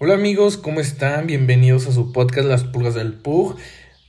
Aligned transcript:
Hola 0.00 0.14
amigos, 0.14 0.56
¿cómo 0.56 0.78
están? 0.78 1.26
Bienvenidos 1.26 1.88
a 1.88 1.92
su 1.92 2.12
podcast 2.12 2.46
Las 2.46 2.62
Pulgas 2.62 2.94
del 2.94 3.14
Pug. 3.14 3.56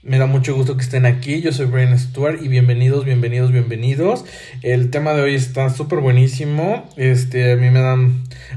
Me 0.04 0.19
da 0.19 0.27
mucho 0.27 0.54
gusto 0.55 0.77
que 0.77 0.83
estén 0.83 1.08
aquí. 1.08 1.42
Yo 1.42 1.51
soy 1.51 1.65
Brian 1.65 1.97
Stewart 1.97 2.43
y 2.43 2.47
bienvenidos, 2.47 3.05
bienvenidos, 3.05 3.51
bienvenidos. 3.51 4.23
El 4.62 4.91
tema 4.91 5.15
de 5.15 5.23
hoy 5.23 5.33
está 5.33 5.67
súper 5.71 5.97
buenísimo. 5.97 6.88
Este, 6.96 7.54
a 7.54 7.55
mí 7.55 7.71
me 7.71 7.79
da 7.79 7.97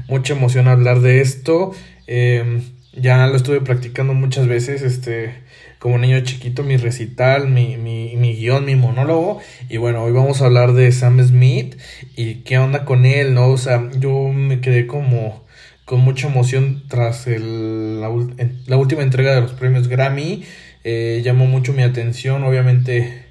mucha 0.07 0.35
emoción 0.35 0.67
hablar 0.67 0.99
de 0.99 1.21
esto. 1.21 1.71
Em, 2.05 2.61
ya 2.95 3.25
lo 3.25 3.35
estuve 3.35 3.61
practicando 3.61 4.13
muchas 4.13 4.45
veces, 4.45 4.83
este, 4.83 5.33
como 5.79 5.97
niño 5.97 6.19
chiquito, 6.19 6.61
mi 6.61 6.77
recital, 6.77 7.47
mi, 7.49 7.77
mi, 7.77 8.15
mi 8.15 8.35
guion, 8.35 8.63
mi 8.63 8.75
monólogo. 8.75 9.41
Y 9.69 9.77
bueno, 9.77 10.03
hoy 10.03 10.11
vamos 10.11 10.43
a 10.43 10.45
hablar 10.45 10.73
de 10.73 10.91
Sam 10.91 11.19
Smith 11.25 11.77
y 12.15 12.43
qué 12.43 12.59
onda 12.59 12.85
con 12.85 13.07
él, 13.07 13.33
¿no? 13.33 13.47
O 13.47 13.57
sea, 13.57 13.89
yo 13.99 14.27
me 14.27 14.61
quedé 14.61 14.85
como 14.85 15.42
con 15.85 15.99
mucha 15.99 16.27
emoción 16.27 16.83
tras 16.87 17.27
el, 17.27 17.99
la, 18.01 18.77
última 18.77 19.03
entrega 19.03 19.35
de 19.35 19.41
los 19.41 19.53
premios 19.53 19.87
Grammy. 19.87 20.43
Eh, 20.83 21.21
llamó 21.23 21.45
mucho 21.45 21.73
mi 21.73 21.83
atención, 21.83 22.43
obviamente 22.43 23.23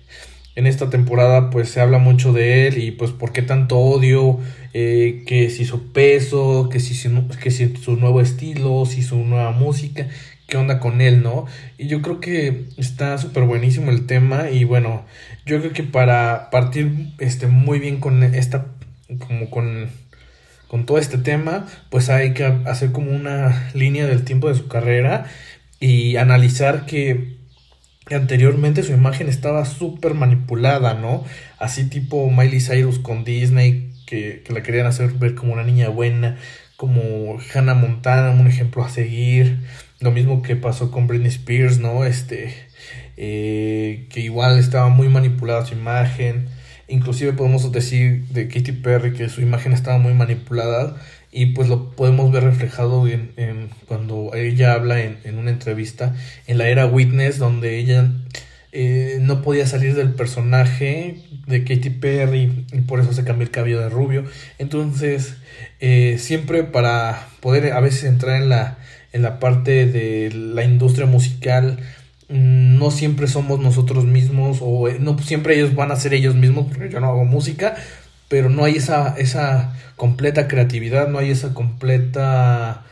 en 0.54 0.66
esta 0.66 0.90
temporada 0.90 1.50
pues 1.50 1.70
se 1.70 1.80
habla 1.80 1.98
mucho 1.98 2.32
de 2.32 2.66
él 2.66 2.78
y 2.78 2.90
pues 2.90 3.10
por 3.10 3.32
qué 3.32 3.42
tanto 3.42 3.78
odio, 3.78 4.38
eh, 4.74 5.24
que 5.26 5.50
si 5.50 5.64
su 5.64 5.92
peso, 5.92 6.68
que 6.70 6.80
si, 6.80 7.08
que 7.42 7.50
si 7.50 7.76
su 7.76 7.96
nuevo 7.96 8.20
estilo, 8.20 8.84
si 8.86 9.02
su 9.02 9.16
nueva 9.18 9.52
música, 9.52 10.08
qué 10.46 10.56
onda 10.58 10.78
con 10.78 11.00
él, 11.00 11.22
¿no? 11.22 11.46
Y 11.78 11.86
yo 11.88 12.02
creo 12.02 12.20
que 12.20 12.66
está 12.76 13.16
súper 13.18 13.44
buenísimo 13.44 13.90
el 13.90 14.06
tema 14.06 14.50
y 14.50 14.64
bueno, 14.64 15.04
yo 15.46 15.60
creo 15.60 15.72
que 15.72 15.82
para 15.84 16.50
partir 16.50 17.12
este, 17.18 17.46
muy 17.46 17.78
bien 17.78 18.00
con 18.00 18.22
esta, 18.22 18.66
como 19.26 19.50
con 19.50 19.88
con 20.72 20.86
todo 20.86 20.96
este 20.96 21.18
tema, 21.18 21.66
pues 21.90 22.08
hay 22.08 22.32
que 22.32 22.46
hacer 22.46 22.92
como 22.92 23.10
una 23.10 23.70
línea 23.74 24.06
del 24.06 24.24
tiempo 24.24 24.48
de 24.48 24.54
su 24.54 24.68
carrera 24.68 25.26
y 25.80 26.16
analizar 26.16 26.86
que 26.86 27.36
anteriormente 28.10 28.82
su 28.82 28.92
imagen 28.94 29.28
estaba 29.28 29.66
súper 29.66 30.14
manipulada, 30.14 30.94
¿no? 30.94 31.26
Así 31.58 31.90
tipo 31.90 32.30
Miley 32.30 32.62
Cyrus 32.62 32.98
con 32.98 33.22
Disney, 33.22 33.92
que, 34.06 34.42
la 34.48 34.62
querían 34.62 34.86
hacer 34.86 35.12
ver 35.12 35.34
como 35.34 35.52
una 35.52 35.62
niña 35.62 35.90
buena, 35.90 36.38
como 36.78 37.38
Hannah 37.52 37.74
Montana, 37.74 38.30
un 38.30 38.46
ejemplo 38.46 38.82
a 38.82 38.88
seguir. 38.88 39.58
Lo 40.00 40.10
mismo 40.10 40.40
que 40.40 40.56
pasó 40.56 40.90
con 40.90 41.06
Britney 41.06 41.28
Spears, 41.28 41.80
¿no? 41.80 42.06
Este, 42.06 42.54
eh, 43.18 44.06
que 44.08 44.20
igual 44.20 44.58
estaba 44.58 44.88
muy 44.88 45.10
manipulada 45.10 45.66
su 45.66 45.74
imagen. 45.74 46.48
Inclusive 46.92 47.32
podemos 47.32 47.72
decir 47.72 48.26
de 48.28 48.48
Katy 48.48 48.72
Perry 48.72 49.14
que 49.14 49.30
su 49.30 49.40
imagen 49.40 49.72
estaba 49.72 49.96
muy 49.96 50.12
manipulada 50.12 50.94
y 51.30 51.46
pues 51.46 51.70
lo 51.70 51.92
podemos 51.92 52.30
ver 52.30 52.44
reflejado 52.44 53.08
en, 53.08 53.70
cuando 53.88 54.32
ella 54.34 54.74
habla 54.74 55.00
en, 55.00 55.38
una 55.38 55.50
entrevista 55.50 56.14
en 56.46 56.58
la 56.58 56.68
era 56.68 56.84
Witness 56.84 57.38
donde 57.38 57.78
ella 57.78 58.10
eh, 58.72 59.16
no 59.22 59.40
podía 59.40 59.66
salir 59.66 59.94
del 59.94 60.12
personaje 60.12 61.16
de 61.46 61.64
Katy 61.64 61.88
Perry 61.88 62.66
y 62.74 62.80
por 62.82 63.00
eso 63.00 63.14
se 63.14 63.24
cambió 63.24 63.46
el 63.46 63.50
cabello 63.50 63.80
de 63.80 63.88
rubio. 63.88 64.24
Entonces, 64.58 65.36
eh, 65.80 66.16
siempre 66.18 66.62
para 66.62 67.26
poder 67.40 67.72
a 67.72 67.80
veces 67.80 68.04
entrar 68.04 68.42
en 68.42 68.50
la, 68.50 68.76
en 69.14 69.22
la 69.22 69.40
parte 69.40 69.86
de 69.86 70.30
la 70.30 70.62
industria 70.62 71.06
musical, 71.06 71.78
no 72.32 72.90
siempre 72.90 73.26
somos 73.28 73.60
nosotros 73.60 74.04
mismos 74.06 74.58
o 74.62 74.88
eh, 74.88 74.96
no 74.98 75.18
siempre 75.18 75.54
ellos 75.54 75.74
van 75.74 75.92
a 75.92 75.96
ser 75.96 76.14
ellos 76.14 76.34
mismos 76.34 76.66
porque 76.68 76.88
yo 76.88 76.98
no 77.00 77.08
hago 77.08 77.24
música, 77.24 77.74
pero 78.28 78.48
no 78.48 78.64
hay 78.64 78.76
esa, 78.76 79.14
esa 79.18 79.76
completa 79.96 80.48
creatividad, 80.48 81.08
no 81.08 81.18
hay 81.18 81.30
esa 81.30 81.52
completa 81.52 82.84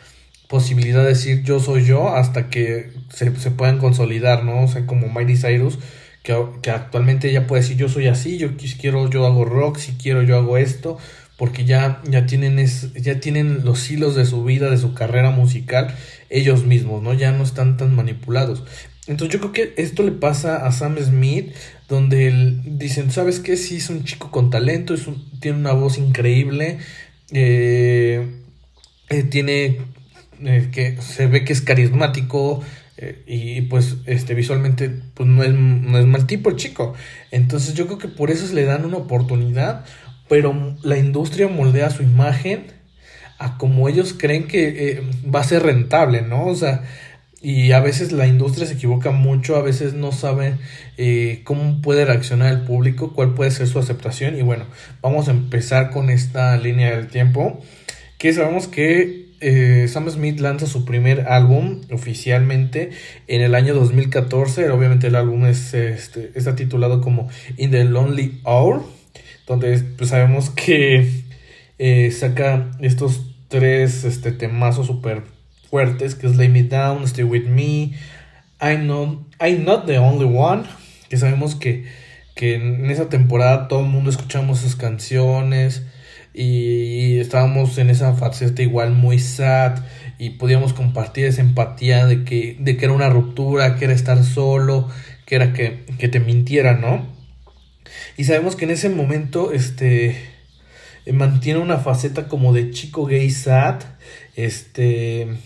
posibilidad 0.48 1.02
de 1.02 1.10
decir 1.10 1.42
yo 1.42 1.60
soy 1.60 1.86
yo 1.86 2.14
hasta 2.14 2.50
que 2.50 2.90
se, 3.08 3.34
se 3.36 3.50
puedan 3.50 3.78
consolidar, 3.78 4.44
¿no? 4.44 4.64
O 4.64 4.68
sea, 4.68 4.84
como 4.86 5.08
Miley 5.08 5.36
Cyrus, 5.36 5.78
que, 6.22 6.36
que 6.60 6.70
actualmente 6.70 7.30
ella 7.30 7.46
puede 7.46 7.62
decir 7.62 7.78
yo 7.78 7.88
soy 7.88 8.08
así, 8.08 8.36
yo 8.36 8.50
quiero, 8.78 9.08
yo 9.08 9.26
hago 9.26 9.44
rock, 9.46 9.78
si 9.78 9.92
quiero 9.92 10.22
yo 10.22 10.36
hago 10.36 10.58
esto, 10.58 10.98
porque 11.40 11.64
ya, 11.64 12.02
ya, 12.04 12.26
tienen 12.26 12.58
es, 12.58 12.92
ya 12.92 13.18
tienen 13.18 13.64
los 13.64 13.90
hilos 13.90 14.14
de 14.14 14.26
su 14.26 14.44
vida, 14.44 14.68
de 14.68 14.76
su 14.76 14.92
carrera 14.92 15.30
musical, 15.30 15.94
ellos 16.28 16.66
mismos, 16.66 17.02
¿no? 17.02 17.14
Ya 17.14 17.32
no 17.32 17.44
están 17.44 17.78
tan 17.78 17.96
manipulados. 17.96 18.62
Entonces 19.10 19.32
yo 19.32 19.40
creo 19.40 19.52
que 19.52 19.82
esto 19.82 20.04
le 20.04 20.12
pasa 20.12 20.64
a 20.64 20.70
Sam 20.70 20.96
Smith, 21.00 21.52
donde 21.88 22.28
él, 22.28 22.60
dicen, 22.64 23.10
¿sabes 23.10 23.40
qué? 23.40 23.56
Sí, 23.56 23.78
es 23.78 23.90
un 23.90 24.04
chico 24.04 24.30
con 24.30 24.50
talento, 24.50 24.94
es 24.94 25.08
tiene 25.40 25.58
una 25.58 25.72
voz 25.72 25.98
increíble, 25.98 26.78
eh, 27.32 28.24
eh, 29.08 29.22
tiene, 29.24 29.78
eh, 30.44 30.68
que 30.70 31.02
se 31.02 31.26
ve 31.26 31.44
que 31.44 31.52
es 31.52 31.60
carismático, 31.60 32.62
y 33.26 33.62
pues 33.62 33.96
este 34.04 34.34
visualmente 34.34 34.90
pues 35.14 35.26
no 35.26 35.42
es, 35.42 35.54
no 35.54 35.98
es 35.98 36.06
mal 36.06 36.26
tipo 36.26 36.48
el 36.50 36.56
chico. 36.56 36.94
Entonces 37.32 37.74
yo 37.74 37.86
creo 37.86 37.98
que 37.98 38.08
por 38.08 38.30
eso 38.30 38.54
le 38.54 38.64
dan 38.64 38.84
una 38.84 38.98
oportunidad, 38.98 39.86
pero 40.28 40.76
la 40.82 40.98
industria 40.98 41.48
moldea 41.48 41.90
su 41.90 42.02
imagen 42.04 42.66
a 43.38 43.56
como 43.56 43.88
ellos 43.88 44.14
creen 44.16 44.46
que 44.46 45.02
va 45.34 45.40
a 45.40 45.44
ser 45.44 45.62
rentable, 45.62 46.20
¿no? 46.20 46.44
O 46.44 46.54
sea, 46.54 46.84
y 47.42 47.72
a 47.72 47.80
veces 47.80 48.12
la 48.12 48.26
industria 48.26 48.66
se 48.66 48.74
equivoca 48.74 49.12
mucho, 49.12 49.56
a 49.56 49.62
veces 49.62 49.94
no 49.94 50.12
sabe 50.12 50.56
eh, 50.98 51.40
cómo 51.44 51.80
puede 51.80 52.04
reaccionar 52.04 52.52
el 52.52 52.62
público, 52.62 53.14
cuál 53.14 53.34
puede 53.34 53.50
ser 53.50 53.66
su 53.66 53.78
aceptación. 53.78 54.38
Y 54.38 54.42
bueno, 54.42 54.66
vamos 55.00 55.28
a 55.28 55.30
empezar 55.30 55.90
con 55.90 56.10
esta 56.10 56.56
línea 56.58 56.94
del 56.94 57.08
tiempo, 57.08 57.60
que 58.18 58.32
sabemos 58.34 58.68
que 58.68 59.30
eh, 59.40 59.86
Sam 59.88 60.10
Smith 60.10 60.38
lanza 60.38 60.66
su 60.66 60.84
primer 60.84 61.28
álbum 61.28 61.80
oficialmente 61.90 62.90
en 63.26 63.40
el 63.40 63.54
año 63.54 63.72
2014, 63.74 64.68
obviamente 64.68 65.06
el 65.06 65.16
álbum 65.16 65.46
es, 65.46 65.72
este, 65.72 66.32
está 66.34 66.54
titulado 66.54 67.00
como 67.00 67.30
In 67.56 67.70
the 67.70 67.84
Lonely 67.84 68.42
Hour, 68.44 68.84
donde 69.46 69.78
pues 69.96 70.10
sabemos 70.10 70.50
que 70.50 71.24
eh, 71.78 72.10
saca 72.10 72.70
estos 72.80 73.34
tres 73.48 74.04
este, 74.04 74.30
temazos 74.32 74.88
super 74.88 75.22
fuertes, 75.70 76.14
que 76.14 76.26
es 76.26 76.36
Lay 76.36 76.48
Me 76.48 76.64
Down, 76.64 77.04
Stay 77.04 77.24
With 77.24 77.46
Me, 77.46 77.92
I'm 78.60 78.86
Not, 78.86 79.20
I'm 79.40 79.64
Not 79.64 79.86
The 79.86 79.98
Only 79.98 80.26
One, 80.36 80.64
que 81.08 81.16
sabemos 81.16 81.54
que, 81.54 81.86
que 82.34 82.56
en 82.56 82.90
esa 82.90 83.08
temporada 83.08 83.68
todo 83.68 83.80
el 83.80 83.86
mundo 83.86 84.10
escuchamos 84.10 84.60
esas 84.60 84.76
canciones 84.76 85.84
y 86.34 87.18
estábamos 87.18 87.76
en 87.78 87.90
esa 87.90 88.14
faceta 88.14 88.62
igual 88.62 88.92
muy 88.92 89.18
sad 89.18 89.84
y 90.18 90.30
podíamos 90.30 90.72
compartir 90.72 91.24
esa 91.24 91.40
empatía 91.40 92.06
de 92.06 92.24
que, 92.24 92.56
de 92.60 92.76
que 92.76 92.84
era 92.84 92.94
una 92.94 93.08
ruptura, 93.08 93.76
que 93.76 93.86
era 93.86 93.94
estar 93.94 94.22
solo, 94.22 94.88
que 95.26 95.36
era 95.36 95.52
que, 95.52 95.86
que 95.98 96.08
te 96.08 96.20
mintiera, 96.20 96.74
¿no? 96.76 97.06
Y 98.16 98.24
sabemos 98.24 98.56
que 98.56 98.66
en 98.66 98.72
ese 98.72 98.90
momento, 98.90 99.52
este, 99.52 100.16
mantiene 101.12 101.58
una 101.58 101.78
faceta 101.78 102.28
como 102.28 102.52
de 102.52 102.70
chico 102.70 103.06
gay 103.06 103.30
sad, 103.30 103.80
este, 104.36 105.38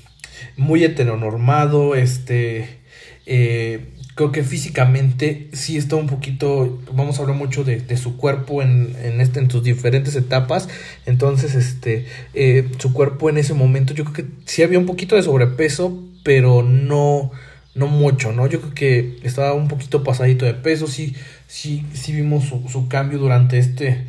muy 0.56 0.84
heteronormado, 0.84 1.94
este, 1.94 2.78
eh, 3.26 3.88
creo 4.14 4.32
que 4.32 4.44
físicamente 4.44 5.48
sí 5.52 5.76
está 5.76 5.96
un 5.96 6.06
poquito, 6.06 6.80
vamos 6.92 7.18
a 7.18 7.22
hablar 7.22 7.36
mucho 7.36 7.64
de, 7.64 7.80
de 7.80 7.96
su 7.96 8.16
cuerpo 8.16 8.62
en, 8.62 8.94
en, 9.02 9.20
este, 9.20 9.40
en 9.40 9.50
sus 9.50 9.62
diferentes 9.62 10.14
etapas, 10.14 10.68
entonces, 11.06 11.54
este, 11.54 12.06
eh, 12.34 12.68
su 12.78 12.92
cuerpo 12.92 13.28
en 13.28 13.38
ese 13.38 13.54
momento, 13.54 13.94
yo 13.94 14.04
creo 14.04 14.14
que 14.14 14.32
sí 14.44 14.62
había 14.62 14.78
un 14.78 14.86
poquito 14.86 15.16
de 15.16 15.22
sobrepeso, 15.22 15.98
pero 16.22 16.62
no, 16.62 17.32
no 17.74 17.86
mucho, 17.86 18.32
¿no? 18.32 18.46
Yo 18.46 18.60
creo 18.60 18.74
que 18.74 19.16
estaba 19.22 19.52
un 19.54 19.68
poquito 19.68 20.04
pasadito 20.04 20.46
de 20.46 20.54
peso, 20.54 20.86
sí, 20.86 21.14
sí, 21.48 21.84
sí 21.92 22.12
vimos 22.12 22.44
su, 22.44 22.68
su 22.68 22.88
cambio 22.88 23.18
durante 23.18 23.58
este, 23.58 24.06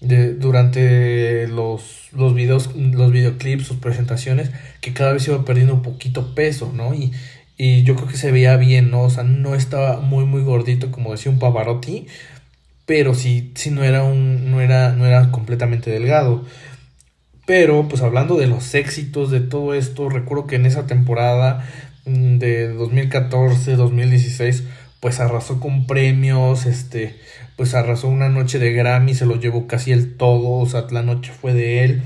de, 0.00 0.34
durante 0.34 1.48
los, 1.48 2.08
los 2.12 2.34
videos, 2.34 2.74
los 2.76 3.10
videoclips, 3.12 3.66
sus 3.66 3.78
presentaciones, 3.78 4.50
que 4.80 4.92
cada 4.92 5.12
vez 5.12 5.26
iba 5.28 5.44
perdiendo 5.44 5.74
un 5.74 5.82
poquito 5.82 6.34
peso, 6.34 6.72
¿no? 6.74 6.94
Y, 6.94 7.12
y 7.58 7.82
yo 7.84 7.96
creo 7.96 8.08
que 8.08 8.16
se 8.16 8.32
veía 8.32 8.56
bien, 8.56 8.90
¿no? 8.90 9.02
O 9.02 9.10
sea, 9.10 9.24
no 9.24 9.54
estaba 9.54 10.00
muy, 10.00 10.24
muy 10.24 10.42
gordito, 10.42 10.90
como 10.90 11.12
decía 11.12 11.32
un 11.32 11.38
Pavarotti, 11.38 12.06
pero 12.86 13.14
sí, 13.14 13.52
sí 13.54 13.70
no 13.70 13.84
era 13.84 14.04
un, 14.04 14.50
no 14.50 14.60
era, 14.60 14.92
no 14.92 15.06
era 15.06 15.30
completamente 15.30 15.90
delgado. 15.90 16.44
Pero, 17.46 17.88
pues 17.88 18.02
hablando 18.02 18.36
de 18.36 18.48
los 18.48 18.74
éxitos 18.74 19.30
de 19.30 19.40
todo 19.40 19.74
esto, 19.74 20.08
recuerdo 20.08 20.46
que 20.46 20.56
en 20.56 20.66
esa 20.66 20.86
temporada 20.86 21.64
mm, 22.04 22.38
de 22.38 22.68
2014, 22.68 23.76
2016, 23.76 24.64
pues 25.00 25.20
arrasó 25.20 25.60
con 25.60 25.86
premios, 25.86 26.66
este, 26.66 27.16
pues 27.56 27.74
arrasó 27.74 28.08
una 28.08 28.28
noche 28.28 28.58
de 28.58 28.72
Grammy, 28.72 29.14
se 29.14 29.26
lo 29.26 29.36
llevó 29.36 29.66
casi 29.66 29.92
el 29.92 30.16
todo, 30.16 30.50
o 30.50 30.66
sea, 30.66 30.86
la 30.90 31.02
noche 31.02 31.32
fue 31.32 31.54
de 31.54 31.84
él. 31.84 32.02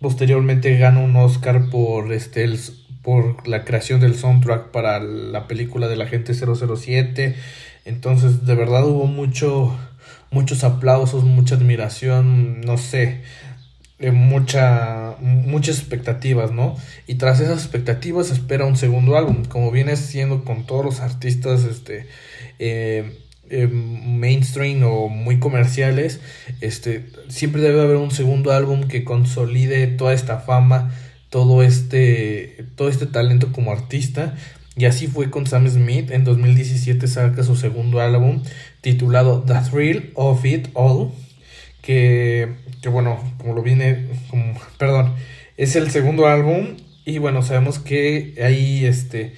Posteriormente 0.00 0.76
ganó 0.78 1.02
un 1.04 1.16
Oscar 1.16 1.70
por 1.70 2.12
este 2.12 2.44
el, 2.44 2.58
por 3.02 3.46
la 3.48 3.64
creación 3.64 4.00
del 4.00 4.14
soundtrack 4.14 4.70
para 4.70 5.00
la 5.00 5.48
película 5.48 5.88
de 5.88 5.96
la 5.96 6.06
gente 6.06 6.34
007. 6.34 7.34
Entonces, 7.84 8.46
de 8.46 8.54
verdad 8.54 8.86
hubo 8.86 9.06
mucho 9.06 9.76
muchos 10.30 10.64
aplausos, 10.64 11.24
mucha 11.24 11.54
admiración, 11.54 12.60
no 12.60 12.78
sé. 12.78 13.22
Eh, 14.00 14.12
mucha, 14.12 15.16
muchas 15.20 15.78
expectativas, 15.78 16.52
¿no? 16.52 16.76
Y 17.08 17.16
tras 17.16 17.40
esas 17.40 17.58
expectativas 17.58 18.30
espera 18.30 18.64
un 18.64 18.76
segundo 18.76 19.16
álbum, 19.18 19.44
como 19.44 19.72
viene 19.72 19.96
siendo 19.96 20.44
con 20.44 20.66
todos 20.66 20.84
los 20.84 21.00
artistas, 21.00 21.64
este, 21.64 22.06
eh, 22.60 23.18
eh, 23.50 23.66
mainstream 23.66 24.84
o 24.84 25.08
muy 25.08 25.40
comerciales, 25.40 26.20
este, 26.60 27.06
siempre 27.28 27.60
debe 27.60 27.80
haber 27.80 27.96
un 27.96 28.12
segundo 28.12 28.52
álbum 28.52 28.86
que 28.86 29.02
consolide 29.04 29.88
toda 29.88 30.12
esta 30.14 30.38
fama, 30.38 30.92
todo 31.30 31.62
este, 31.64 32.66
todo 32.76 32.88
este 32.88 33.06
talento 33.06 33.52
como 33.52 33.72
artista. 33.72 34.36
Y 34.76 34.84
así 34.84 35.08
fue 35.08 35.28
con 35.30 35.46
Sam 35.46 35.68
Smith. 35.68 36.12
En 36.12 36.22
2017 36.22 37.08
saca 37.08 37.42
su 37.42 37.56
segundo 37.56 38.00
álbum 38.00 38.44
titulado 38.80 39.42
The 39.42 39.54
Thrill 39.70 40.12
of 40.14 40.44
It 40.44 40.68
All. 40.74 41.10
Que, 41.82 42.54
que 42.82 42.88
bueno, 42.88 43.18
como 43.38 43.54
lo 43.54 43.62
viene, 43.62 44.06
como, 44.30 44.54
perdón, 44.78 45.14
es 45.56 45.76
el 45.76 45.90
segundo 45.90 46.26
álbum. 46.26 46.76
Y 47.04 47.18
bueno, 47.18 47.42
sabemos 47.42 47.78
que 47.78 48.34
ahí 48.44 48.84
este, 48.84 49.34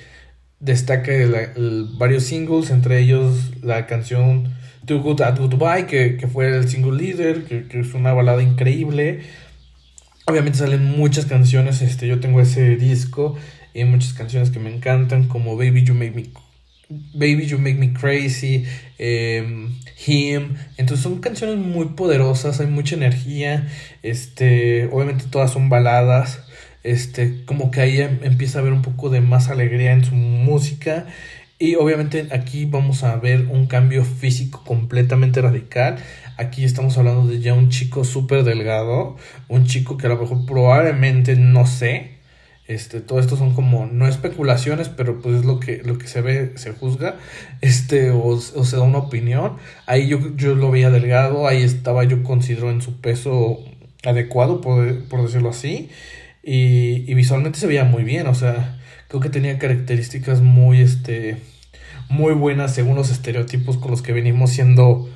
destaca 0.58 1.12
varios 1.98 2.24
singles, 2.24 2.70
entre 2.70 3.00
ellos 3.00 3.52
la 3.62 3.86
canción 3.86 4.52
Too 4.86 5.00
Good 5.02 5.22
at 5.22 5.38
Goodbye, 5.38 5.86
que, 5.86 6.16
que 6.16 6.26
fue 6.26 6.48
el 6.48 6.68
single 6.68 7.00
leader, 7.00 7.44
que, 7.44 7.68
que, 7.68 7.80
es 7.80 7.94
una 7.94 8.12
balada 8.12 8.42
increíble. 8.42 9.20
Obviamente 10.26 10.58
salen 10.58 10.84
muchas 10.84 11.26
canciones, 11.26 11.80
este, 11.82 12.06
yo 12.06 12.20
tengo 12.20 12.40
ese 12.40 12.76
disco 12.76 13.36
y 13.72 13.84
muchas 13.84 14.14
canciones 14.14 14.50
que 14.50 14.58
me 14.58 14.74
encantan, 14.74 15.28
como 15.28 15.56
Baby 15.56 15.84
You 15.84 15.94
Make 15.94 16.12
Me 16.12 16.49
Baby 17.14 17.46
You 17.46 17.58
Make 17.58 17.74
Me 17.74 17.92
Crazy, 17.92 18.64
em, 18.98 19.70
Him. 20.06 20.56
Entonces 20.76 21.02
son 21.02 21.20
canciones 21.20 21.56
muy 21.56 21.86
poderosas, 21.90 22.60
hay 22.60 22.66
mucha 22.66 22.96
energía. 22.96 23.68
Este, 24.02 24.88
obviamente 24.92 25.24
todas 25.30 25.52
son 25.52 25.68
baladas. 25.68 26.40
Este, 26.82 27.44
como 27.44 27.70
que 27.70 27.80
ahí 27.80 28.00
em, 28.00 28.18
empieza 28.22 28.58
a 28.58 28.62
haber 28.62 28.72
un 28.72 28.82
poco 28.82 29.10
de 29.10 29.20
más 29.20 29.48
alegría 29.48 29.92
en 29.92 30.04
su 30.04 30.14
música. 30.14 31.06
Y 31.58 31.74
obviamente 31.74 32.28
aquí 32.32 32.64
vamos 32.64 33.04
a 33.04 33.16
ver 33.16 33.46
un 33.46 33.66
cambio 33.66 34.04
físico 34.04 34.64
completamente 34.64 35.42
radical. 35.42 35.98
Aquí 36.38 36.64
estamos 36.64 36.96
hablando 36.96 37.26
de 37.26 37.40
ya 37.40 37.52
un 37.52 37.68
chico 37.68 38.02
súper 38.02 38.44
delgado, 38.44 39.16
un 39.48 39.66
chico 39.66 39.98
que 39.98 40.06
a 40.06 40.08
lo 40.08 40.16
mejor 40.16 40.46
probablemente 40.46 41.36
no 41.36 41.66
sé, 41.66 42.19
este, 42.70 43.00
todo 43.00 43.18
esto 43.18 43.36
son 43.36 43.52
como, 43.52 43.86
no 43.86 44.06
especulaciones, 44.06 44.88
pero 44.88 45.20
pues 45.20 45.40
es 45.40 45.44
lo 45.44 45.58
que, 45.58 45.82
lo 45.84 45.98
que 45.98 46.06
se 46.06 46.20
ve, 46.20 46.52
se 46.54 46.70
juzga, 46.72 47.16
este, 47.60 48.10
o, 48.12 48.38
se 48.38 48.76
da 48.76 48.82
una 48.82 48.98
opinión. 48.98 49.56
Ahí 49.86 50.06
yo, 50.06 50.36
yo 50.36 50.54
lo 50.54 50.70
veía 50.70 50.90
delgado, 50.90 51.48
ahí 51.48 51.64
estaba 51.64 52.04
yo 52.04 52.22
considero 52.22 52.70
en 52.70 52.80
su 52.80 53.00
peso 53.00 53.58
adecuado, 54.04 54.60
por, 54.60 55.04
por 55.08 55.22
decirlo 55.22 55.50
así, 55.50 55.90
y, 56.44 57.10
y, 57.10 57.14
visualmente 57.14 57.58
se 57.58 57.66
veía 57.66 57.84
muy 57.84 58.04
bien, 58.04 58.28
o 58.28 58.34
sea, 58.34 58.78
creo 59.08 59.20
que 59.20 59.30
tenía 59.30 59.58
características 59.58 60.40
muy, 60.40 60.80
este, 60.80 61.38
muy 62.08 62.34
buenas 62.34 62.72
según 62.72 62.94
los 62.94 63.10
estereotipos 63.10 63.78
con 63.78 63.90
los 63.90 64.00
que 64.00 64.12
venimos 64.12 64.50
siendo 64.50 65.08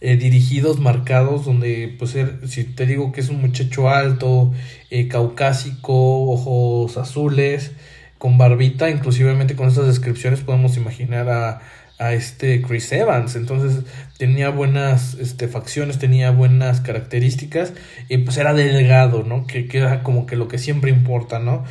eh, 0.00 0.16
dirigidos, 0.16 0.78
marcados, 0.78 1.44
donde 1.44 1.94
pues 1.98 2.16
si 2.46 2.64
te 2.64 2.86
digo 2.86 3.12
que 3.12 3.20
es 3.20 3.28
un 3.28 3.40
muchacho 3.40 3.88
alto, 3.88 4.52
eh, 4.90 5.08
caucásico, 5.08 6.30
ojos 6.30 6.96
azules, 6.96 7.72
con 8.18 8.38
barbita, 8.38 8.90
inclusivemente 8.90 9.56
con 9.56 9.68
esas 9.68 9.86
descripciones 9.86 10.40
podemos 10.40 10.76
imaginar 10.76 11.28
a, 11.28 11.60
a 11.98 12.12
este 12.14 12.62
Chris 12.62 12.92
Evans. 12.92 13.36
Entonces 13.36 13.84
tenía 14.18 14.50
buenas 14.50 15.14
este, 15.14 15.48
facciones, 15.48 15.98
tenía 15.98 16.30
buenas 16.30 16.80
características 16.80 17.72
y 18.08 18.18
pues 18.18 18.36
era 18.36 18.54
delgado, 18.54 19.24
¿no? 19.24 19.46
Que, 19.46 19.66
que 19.66 19.78
era 19.78 20.02
como 20.02 20.26
que 20.26 20.36
lo 20.36 20.48
que 20.48 20.58
siempre 20.58 20.90
importa, 20.90 21.38
¿no? 21.38 21.64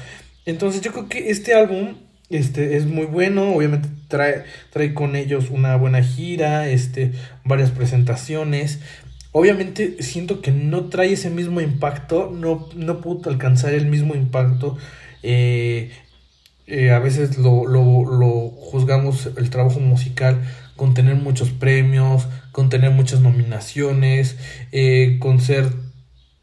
Entonces 0.46 0.82
yo 0.82 0.92
creo 0.92 1.10
que 1.10 1.30
este 1.30 1.54
álbum 1.54 1.96
este 2.30 2.78
es 2.78 2.86
muy 2.86 3.06
bueno, 3.06 3.54
obviamente 3.54 3.90
trae, 4.08 4.44
trae 4.72 4.94
con 4.94 5.16
ellos 5.16 5.50
una 5.50 5.76
buena 5.78 6.04
gira, 6.04 6.68
este, 6.70 7.14
varias 7.46 7.72
presentaciones. 7.72 8.80
Obviamente 9.32 10.02
siento 10.02 10.42
que 10.42 10.52
no 10.52 10.86
trae 10.86 11.14
ese 11.14 11.30
mismo 11.30 11.62
impacto, 11.62 12.32
no, 12.34 12.68
no 12.76 13.02
pudo 13.02 13.30
alcanzar 13.30 13.74
el 13.74 13.86
mismo 13.86 14.16
impacto. 14.16 14.78
Eh, 15.24 15.92
eh, 16.68 16.92
a 16.92 17.00
veces 17.00 17.38
lo, 17.38 17.66
lo, 17.66 18.04
lo 18.06 18.50
juzgamos 18.50 19.30
el 19.38 19.50
trabajo 19.50 19.80
musical 19.80 20.42
con 20.76 20.94
tener 20.94 21.16
muchos 21.16 21.50
premios, 21.52 22.28
con 22.52 22.70
tener 22.70 22.92
muchas 22.92 23.22
nominaciones, 23.22 24.38
eh, 24.72 25.18
con 25.20 25.40
ser 25.40 25.72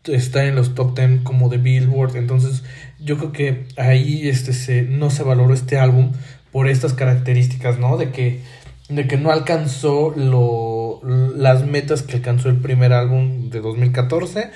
está 0.04 0.44
en 0.44 0.54
los 0.54 0.74
top 0.74 0.98
10 0.98 1.22
como 1.22 1.48
de 1.48 1.58
Billboard. 1.58 2.16
Entonces, 2.16 2.62
yo 3.04 3.18
creo 3.18 3.32
que 3.32 3.66
ahí 3.76 4.28
este 4.28 4.52
se, 4.52 4.82
no 4.82 5.10
se 5.10 5.22
valoró 5.22 5.52
este 5.52 5.78
álbum 5.78 6.12
por 6.50 6.68
estas 6.68 6.94
características, 6.94 7.78
¿no? 7.78 7.96
De 7.96 8.10
que, 8.10 8.40
de 8.88 9.06
que 9.06 9.16
no 9.16 9.30
alcanzó 9.30 10.12
lo, 10.16 11.00
las 11.36 11.66
metas 11.66 12.02
que 12.02 12.16
alcanzó 12.16 12.48
el 12.48 12.56
primer 12.56 12.92
álbum 12.92 13.50
de 13.50 13.60
2014. 13.60 14.50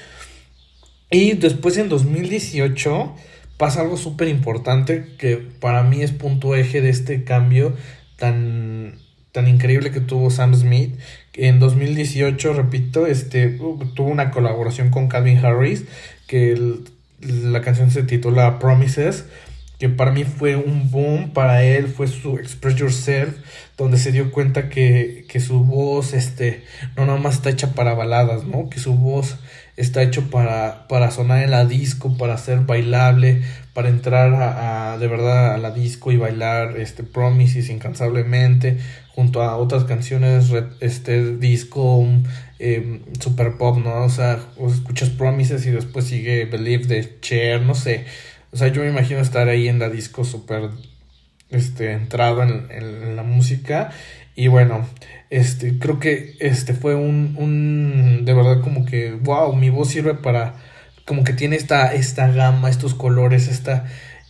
Y 1.11 1.33
después 1.35 1.77
en 1.77 1.89
2018 1.89 3.15
pasa 3.57 3.81
algo 3.81 3.97
súper 3.97 4.29
importante 4.29 5.17
que 5.19 5.37
para 5.37 5.83
mí 5.83 6.03
es 6.03 6.13
punto 6.13 6.55
eje 6.55 6.81
de 6.81 6.91
este 6.91 7.25
cambio 7.25 7.75
tan, 8.17 8.95
tan 9.33 9.49
increíble 9.49 9.91
que 9.91 10.01
tuvo 10.01 10.31
Sam 10.31 10.55
Smith. 10.55 10.99
En 11.35 11.59
2018, 11.59 12.53
repito, 12.55 13.07
este, 13.07 13.59
tuvo 13.95 14.09
una 14.09 14.31
colaboración 14.31 14.91
con 14.91 15.09
Calvin 15.09 15.39
Harris, 15.39 15.85
que 16.27 16.79
la 17.21 17.61
canción 17.63 17.91
se 17.91 18.03
titula 18.03 18.59
Promises, 18.59 19.27
que 19.79 19.89
para 19.89 20.11
mí 20.11 20.25
fue 20.25 20.57
un 20.57 20.91
boom, 20.91 21.31
para 21.31 21.63
él 21.63 21.87
fue 21.87 22.09
su 22.09 22.37
Express 22.39 22.77
Yourself, 22.77 23.37
donde 23.77 23.97
se 23.99 24.11
dio 24.11 24.33
cuenta 24.33 24.69
que, 24.69 25.25
que 25.29 25.39
su 25.39 25.65
voz, 25.65 26.15
este, 26.15 26.65
no 26.97 27.07
nada 27.07 27.19
más 27.19 27.37
está 27.37 27.51
hecha 27.51 27.75
para 27.75 27.95
baladas, 27.95 28.45
¿no? 28.45 28.69
Que 28.69 28.81
su 28.81 28.95
voz 28.95 29.37
está 29.79 30.03
hecho 30.03 30.29
para, 30.29 30.89
para 30.89 31.11
sonar 31.13 31.43
en 31.43 31.53
la 31.53 31.65
disco, 31.65 32.17
para 32.19 32.37
ser 32.37 32.61
bailable, 32.61 33.43
para 33.73 33.89
entrar 33.89 34.35
a, 34.35 34.99
de 34.99 35.07
verdad 35.07 35.55
a 35.55 35.59
la 35.59 35.71
disco 35.71 36.11
y 36.11 36.17
bailar 36.17 36.77
este 36.79 37.05
Promises 37.05 37.71
incansablemente 37.71 38.77
junto 39.15 39.41
a 39.41 39.57
otras 39.57 39.85
canciones 39.85 40.53
este 40.81 41.37
disco 41.37 42.05
eh, 42.59 43.03
super 43.21 43.57
pop 43.57 43.79
no 43.79 44.03
o 44.03 44.09
sea 44.09 44.41
escuchas 44.69 45.11
Promises 45.11 45.65
y 45.67 45.71
después 45.71 46.07
sigue 46.07 46.45
Believe 46.47 46.87
de 46.87 47.21
Cher 47.21 47.63
no 47.63 47.77
sé. 47.77 48.05
O 48.51 48.57
sea 48.57 48.69
yo 48.69 48.83
me 48.83 48.89
imagino 48.89 49.21
estar 49.21 49.49
ahí 49.49 49.69
en 49.69 49.79
la 49.79 49.89
disco 49.89 50.25
super 50.25 50.71
este 51.51 51.93
entrado 51.93 52.43
en, 52.43 52.67
en 52.71 53.15
la 53.15 53.23
música 53.23 53.91
y 54.39 54.49
bueno 54.49 54.87
este 55.31 55.79
creo 55.79 55.99
que 55.99 56.37
este 56.41 56.73
fue 56.73 56.95
un, 56.95 57.35
un 57.39 58.25
de 58.25 58.35
verdad 58.35 58.61
como 58.63 58.85
que 58.85 59.13
wow 59.13 59.55
mi 59.55 59.71
voz 59.71 59.89
sirve 59.89 60.15
para 60.15 60.55
como 61.09 61.25
que 61.25 61.33
tiene 61.33 61.57
esta, 61.57 61.95
esta 61.95 62.31
gama, 62.31 62.69
estos 62.69 62.95
colores, 62.95 63.49
esta, 63.49 63.87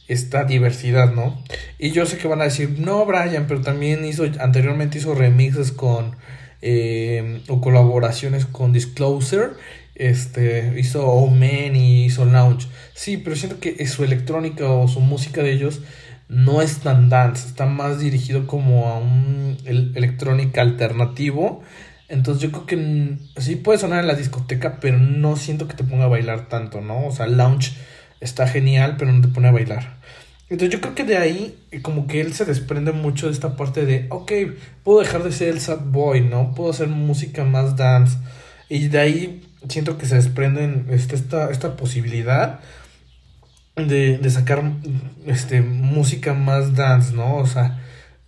esta 0.06 0.44
diversidad, 0.44 1.12
¿no? 1.12 1.42
Y 1.76 1.90
yo 1.90 2.06
sé 2.06 2.18
que 2.18 2.28
van 2.28 2.40
a 2.40 2.44
decir, 2.44 2.76
no, 2.78 3.04
Brian, 3.04 3.46
pero 3.48 3.60
también 3.60 4.04
hizo, 4.04 4.24
anteriormente 4.38 4.98
hizo 4.98 5.14
remixes 5.14 5.72
con, 5.72 6.14
eh, 6.62 7.42
o 7.48 7.60
colaboraciones 7.60 8.46
con 8.46 8.72
Disclosure, 8.72 9.50
este, 9.96 10.72
hizo 10.78 11.04
Omen 11.04 11.74
y 11.74 12.04
hizo 12.04 12.24
Lounge. 12.24 12.68
Sí, 12.94 13.16
pero 13.16 13.34
siento 13.34 13.58
que 13.58 13.84
su 13.88 14.04
electrónica 14.04 14.70
o 14.70 14.86
su 14.86 15.00
música 15.00 15.42
de 15.42 15.50
ellos 15.50 15.82
no 16.28 16.62
es 16.62 16.78
tan 16.78 17.08
dance, 17.08 17.48
está 17.48 17.66
más 17.66 18.00
dirigido 18.00 18.46
como 18.46 18.88
a 18.88 18.98
un 18.98 19.56
electrónica 19.64 20.60
alternativo 20.60 21.62
entonces 22.08 22.42
yo 22.42 22.50
creo 22.50 22.66
que 22.66 23.18
sí 23.40 23.56
puede 23.56 23.78
sonar 23.78 24.00
en 24.00 24.06
la 24.06 24.14
discoteca, 24.14 24.78
pero 24.80 24.98
no 24.98 25.36
siento 25.36 25.68
que 25.68 25.74
te 25.74 25.84
ponga 25.84 26.04
a 26.04 26.08
bailar 26.08 26.48
tanto, 26.48 26.80
¿no? 26.80 27.06
O 27.06 27.12
sea, 27.12 27.26
lounge 27.26 27.72
está 28.20 28.48
genial, 28.48 28.96
pero 28.98 29.12
no 29.12 29.20
te 29.20 29.28
pone 29.28 29.48
a 29.48 29.52
bailar. 29.52 29.98
Entonces 30.48 30.70
yo 30.70 30.80
creo 30.80 30.94
que 30.94 31.04
de 31.04 31.18
ahí 31.18 31.58
como 31.82 32.06
que 32.06 32.22
él 32.22 32.32
se 32.32 32.46
desprende 32.46 32.92
mucho 32.92 33.26
de 33.26 33.32
esta 33.32 33.56
parte 33.56 33.84
de, 33.84 34.06
ok, 34.08 34.32
puedo 34.82 35.00
dejar 35.00 35.22
de 35.22 35.32
ser 35.32 35.50
el 35.50 35.60
sad 35.60 35.80
boy, 35.84 36.22
¿no? 36.22 36.54
Puedo 36.54 36.70
hacer 36.70 36.88
música 36.88 37.44
más 37.44 37.76
dance. 37.76 38.16
Y 38.70 38.88
de 38.88 38.98
ahí 38.98 39.42
siento 39.68 39.98
que 39.98 40.06
se 40.06 40.14
desprende 40.14 40.84
este, 40.90 41.14
esta, 41.14 41.50
esta 41.50 41.76
posibilidad 41.76 42.60
de, 43.86 44.18
de 44.18 44.30
sacar 44.30 44.72
este, 45.26 45.60
música 45.60 46.34
más 46.34 46.74
dance, 46.74 47.14
¿no? 47.14 47.36
O 47.36 47.46
sea, 47.46 47.78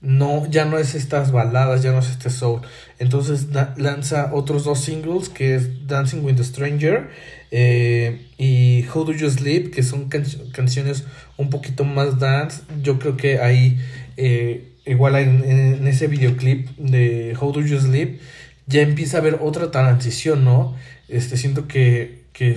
no, 0.01 0.47
ya 0.51 0.65
no 0.65 0.79
es 0.79 0.95
estas 0.95 1.31
baladas, 1.31 1.83
ya 1.83 1.93
no 1.93 1.99
es 1.99 2.09
este 2.09 2.31
soul. 2.31 2.63
Entonces 2.99 3.49
lanza 3.77 4.31
otros 4.33 4.65
dos 4.65 4.81
singles 4.81 5.29
que 5.29 5.55
es 5.55 5.87
Dancing 5.87 6.25
with 6.25 6.41
a 6.41 6.45
Stranger 6.45 7.11
eh, 7.51 8.27
y 8.39 8.87
How 8.93 9.05
Do 9.05 9.13
You 9.13 9.29
Sleep, 9.29 9.71
que 9.71 9.83
son 9.83 10.09
canciones 10.09 11.05
un 11.37 11.51
poquito 11.51 11.85
más 11.85 12.19
dance. 12.19 12.63
Yo 12.83 12.99
creo 12.99 13.17
que 13.17 13.41
ahí, 13.41 13.79
eh, 14.17 14.73
igual 14.87 15.17
en, 15.17 15.45
en, 15.45 15.87
ese 15.87 16.07
videoclip 16.07 16.69
de 16.79 17.37
How 17.39 17.53
Do 17.53 17.61
You 17.61 17.79
Sleep, 17.79 18.21
ya 18.67 18.81
empieza 18.83 19.19
a 19.19 19.21
haber 19.21 19.39
otra 19.43 19.71
transición, 19.71 20.45
¿no? 20.45 20.77
Este, 21.09 21.37
siento 21.37 21.67
que, 21.67 22.23
que, 22.33 22.57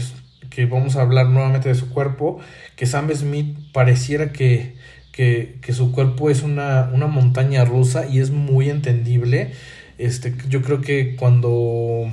que 0.54 0.66
vamos 0.66 0.96
a 0.96 1.02
hablar 1.02 1.30
nuevamente 1.30 1.70
de 1.70 1.76
su 1.76 1.90
cuerpo, 1.90 2.40
que 2.76 2.86
Sam 2.86 3.10
Smith 3.14 3.58
pareciera 3.72 4.32
que, 4.32 4.76
que, 5.12 5.58
que 5.62 5.74
su 5.74 5.92
cuerpo 5.92 6.30
es 6.30 6.44
una, 6.44 6.92
una 6.94 7.08
montaña 7.08 7.66
rusa 7.66 8.08
y 8.08 8.20
es 8.20 8.30
muy 8.30 8.70
entendible. 8.70 9.52
Este, 9.98 10.34
yo 10.50 10.62
creo 10.62 10.82
que 10.82 11.16
cuando 11.16 12.12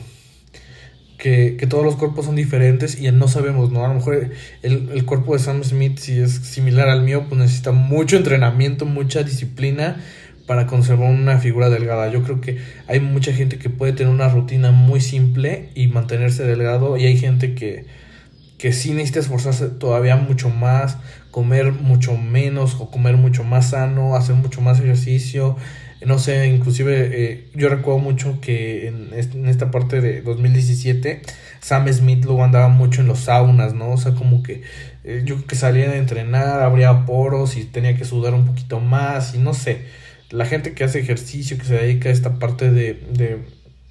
que, 1.19 1.57
que, 1.59 1.67
todos 1.67 1.85
los 1.85 1.97
cuerpos 1.97 2.25
son 2.25 2.37
diferentes 2.37 2.99
y 2.99 3.11
no 3.13 3.29
sabemos, 3.29 3.71
¿no? 3.71 3.85
A 3.85 3.89
lo 3.89 3.95
mejor 3.95 4.31
el, 4.63 4.89
el, 4.91 5.05
cuerpo 5.05 5.35
de 5.35 5.41
Sam 5.41 5.63
Smith, 5.63 5.99
si 5.99 6.19
es 6.19 6.33
similar 6.33 6.89
al 6.89 7.03
mío, 7.03 7.27
pues 7.29 7.39
necesita 7.39 7.73
mucho 7.73 8.17
entrenamiento, 8.17 8.87
mucha 8.87 9.23
disciplina 9.23 10.03
para 10.47 10.67
conservar 10.67 11.11
una 11.11 11.39
figura 11.39 11.69
delgada. 11.69 12.11
Yo 12.11 12.23
creo 12.23 12.41
que 12.41 12.59
hay 12.87 13.01
mucha 13.01 13.35
gente 13.35 13.59
que 13.59 13.69
puede 13.69 13.93
tener 13.93 14.11
una 14.11 14.31
rutina 14.31 14.71
muy 14.71 15.03
simple 15.03 15.69
y 15.75 15.89
mantenerse 15.89 16.45
delgado 16.45 16.97
y 16.97 17.05
hay 17.05 17.19
gente 17.19 17.55
que, 17.55 17.85
que 18.61 18.75
sí 18.75 18.93
necesita 18.93 19.21
esforzarse 19.21 19.69
todavía 19.69 20.17
mucho 20.17 20.51
más, 20.51 20.99
comer 21.31 21.73
mucho 21.73 22.19
menos 22.19 22.75
o 22.79 22.91
comer 22.91 23.17
mucho 23.17 23.43
más 23.43 23.71
sano, 23.71 24.17
hacer 24.17 24.35
mucho 24.35 24.61
más 24.61 24.79
ejercicio, 24.81 25.57
no 26.05 26.19
sé, 26.19 26.47
inclusive 26.47 27.11
eh, 27.13 27.49
yo 27.55 27.71
recuerdo 27.71 28.01
mucho 28.01 28.39
que 28.43 28.89
en, 28.89 29.15
esta 29.49 29.71
parte 29.71 30.03
de 30.03 30.21
2017 30.21 31.23
Sam 31.61 31.91
Smith 31.91 32.25
luego 32.25 32.45
andaba 32.45 32.69
mucho 32.69 33.01
en 33.01 33.07
los 33.07 33.21
saunas, 33.21 33.73
¿no? 33.73 33.93
O 33.93 33.97
sea, 33.97 34.13
como 34.13 34.43
que 34.43 34.63
eh, 35.05 35.23
yo 35.25 35.47
que 35.47 35.57
salía 35.57 35.91
de 35.91 35.97
entrenar, 35.97 36.61
abría 36.63 37.07
poros 37.07 37.57
y 37.57 37.65
tenía 37.65 37.97
que 37.97 38.05
sudar 38.05 38.35
un 38.35 38.47
poquito 38.47 38.81
más 38.81 39.35
y 39.35 39.39
no 39.39 39.55
sé, 39.55 39.87
la 40.31 40.45
gente 40.45 40.75
que 40.75 40.85
hace 40.85 41.01
ejercicio, 41.01 41.57
que 41.57 41.65
se 41.65 41.75
dedica 41.75 42.11
a 42.11 42.13
esta 42.13 42.39
parte 42.39 42.71
de, 42.71 42.95
de, 43.13 43.39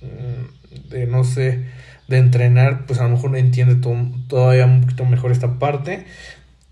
mm, 0.01 0.89
de 0.89 1.07
no 1.07 1.23
sé, 1.23 1.65
de 2.09 2.17
entrenar, 2.17 2.85
pues 2.85 2.99
a 2.99 3.03
lo 3.03 3.09
mejor 3.09 3.37
entiende 3.37 3.75
todo, 3.75 3.95
todavía 4.27 4.65
un 4.65 4.81
poquito 4.81 5.05
mejor 5.05 5.31
esta 5.31 5.59
parte. 5.59 6.05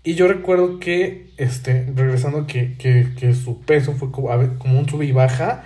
Y 0.02 0.14
yo 0.14 0.26
recuerdo 0.26 0.80
que, 0.80 1.30
este, 1.36 1.86
regresando 1.94 2.46
que, 2.46 2.76
que, 2.76 3.08
que 3.18 3.34
su 3.34 3.60
peso 3.60 3.94
fue 3.94 4.10
como, 4.10 4.78
un 4.78 4.88
sube 4.88 5.06
y 5.06 5.12
baja. 5.12 5.64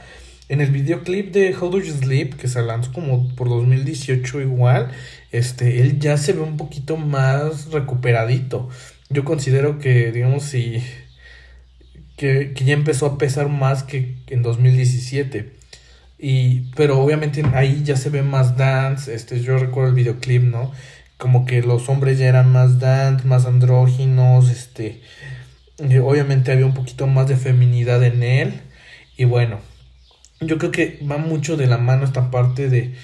En 0.49 0.61
el 0.61 0.71
videoclip 0.71 1.33
de 1.33 1.55
How 1.57 1.71
Do 1.71 1.79
You 1.79 1.95
Sleep, 1.95 2.35
que 2.35 2.49
se 2.49 2.61
lanzó 2.61 2.93
como 2.93 3.35
por 3.37 3.49
2018 3.49 4.41
igual, 4.43 4.91
este, 5.31 5.81
él 5.81 5.99
ya 5.99 6.19
se 6.19 6.35
ve 6.35 6.41
un 6.41 6.57
poquito 6.57 6.97
más 6.97 7.71
recuperadito. 7.71 8.69
Yo 9.09 9.25
considero 9.25 9.79
que, 9.79 10.12
digamos, 10.12 10.45
si... 10.45 10.83
Que, 12.17 12.52
que 12.55 12.64
ya 12.64 12.75
empezó 12.75 13.07
a 13.07 13.19
pesar 13.19 13.49
más 13.49 13.83
que 13.85 14.17
en 14.26 14.43
2017. 14.43 15.62
Y, 16.23 16.71
pero 16.76 17.00
obviamente 17.00 17.43
ahí 17.52 17.83
ya 17.85 17.97
se 17.97 18.09
ve 18.09 18.23
más 18.23 18.57
dance. 18.57 19.14
Este, 19.14 19.41
yo 19.43 19.59
recuerdo 19.59 19.91
el 19.91 19.97
videoclip, 19.97 20.43
¿no? 20.45 20.73
como 21.23 21.47
que 21.47 21.62
los 21.62 21.88
hombres 21.88 22.19
ya 22.19 22.26
eran 22.26 22.50
más 22.50 22.81
dance, 22.81 23.29
más 23.29 23.47
andróginos, 23.47 24.50
este, 24.50 25.02
obviamente 26.02 26.50
había 26.50 26.67
un 26.67 26.75
poquito 26.75 27.07
más 27.07 27.29
de 27.29 27.37
feminidad 27.37 28.02
en 28.02 28.25
él 28.25 28.61
y 29.17 29.25
bueno, 29.25 29.61
yo 30.41 30.59
creo 30.59 30.73
que 30.73 30.99
va 31.09 31.19
mucho 31.19 31.57
de 31.57 31.69
la 31.69 31.79
mano 31.79 32.05
esta 32.05 32.33
parte 32.33 32.69
de, 32.69 32.95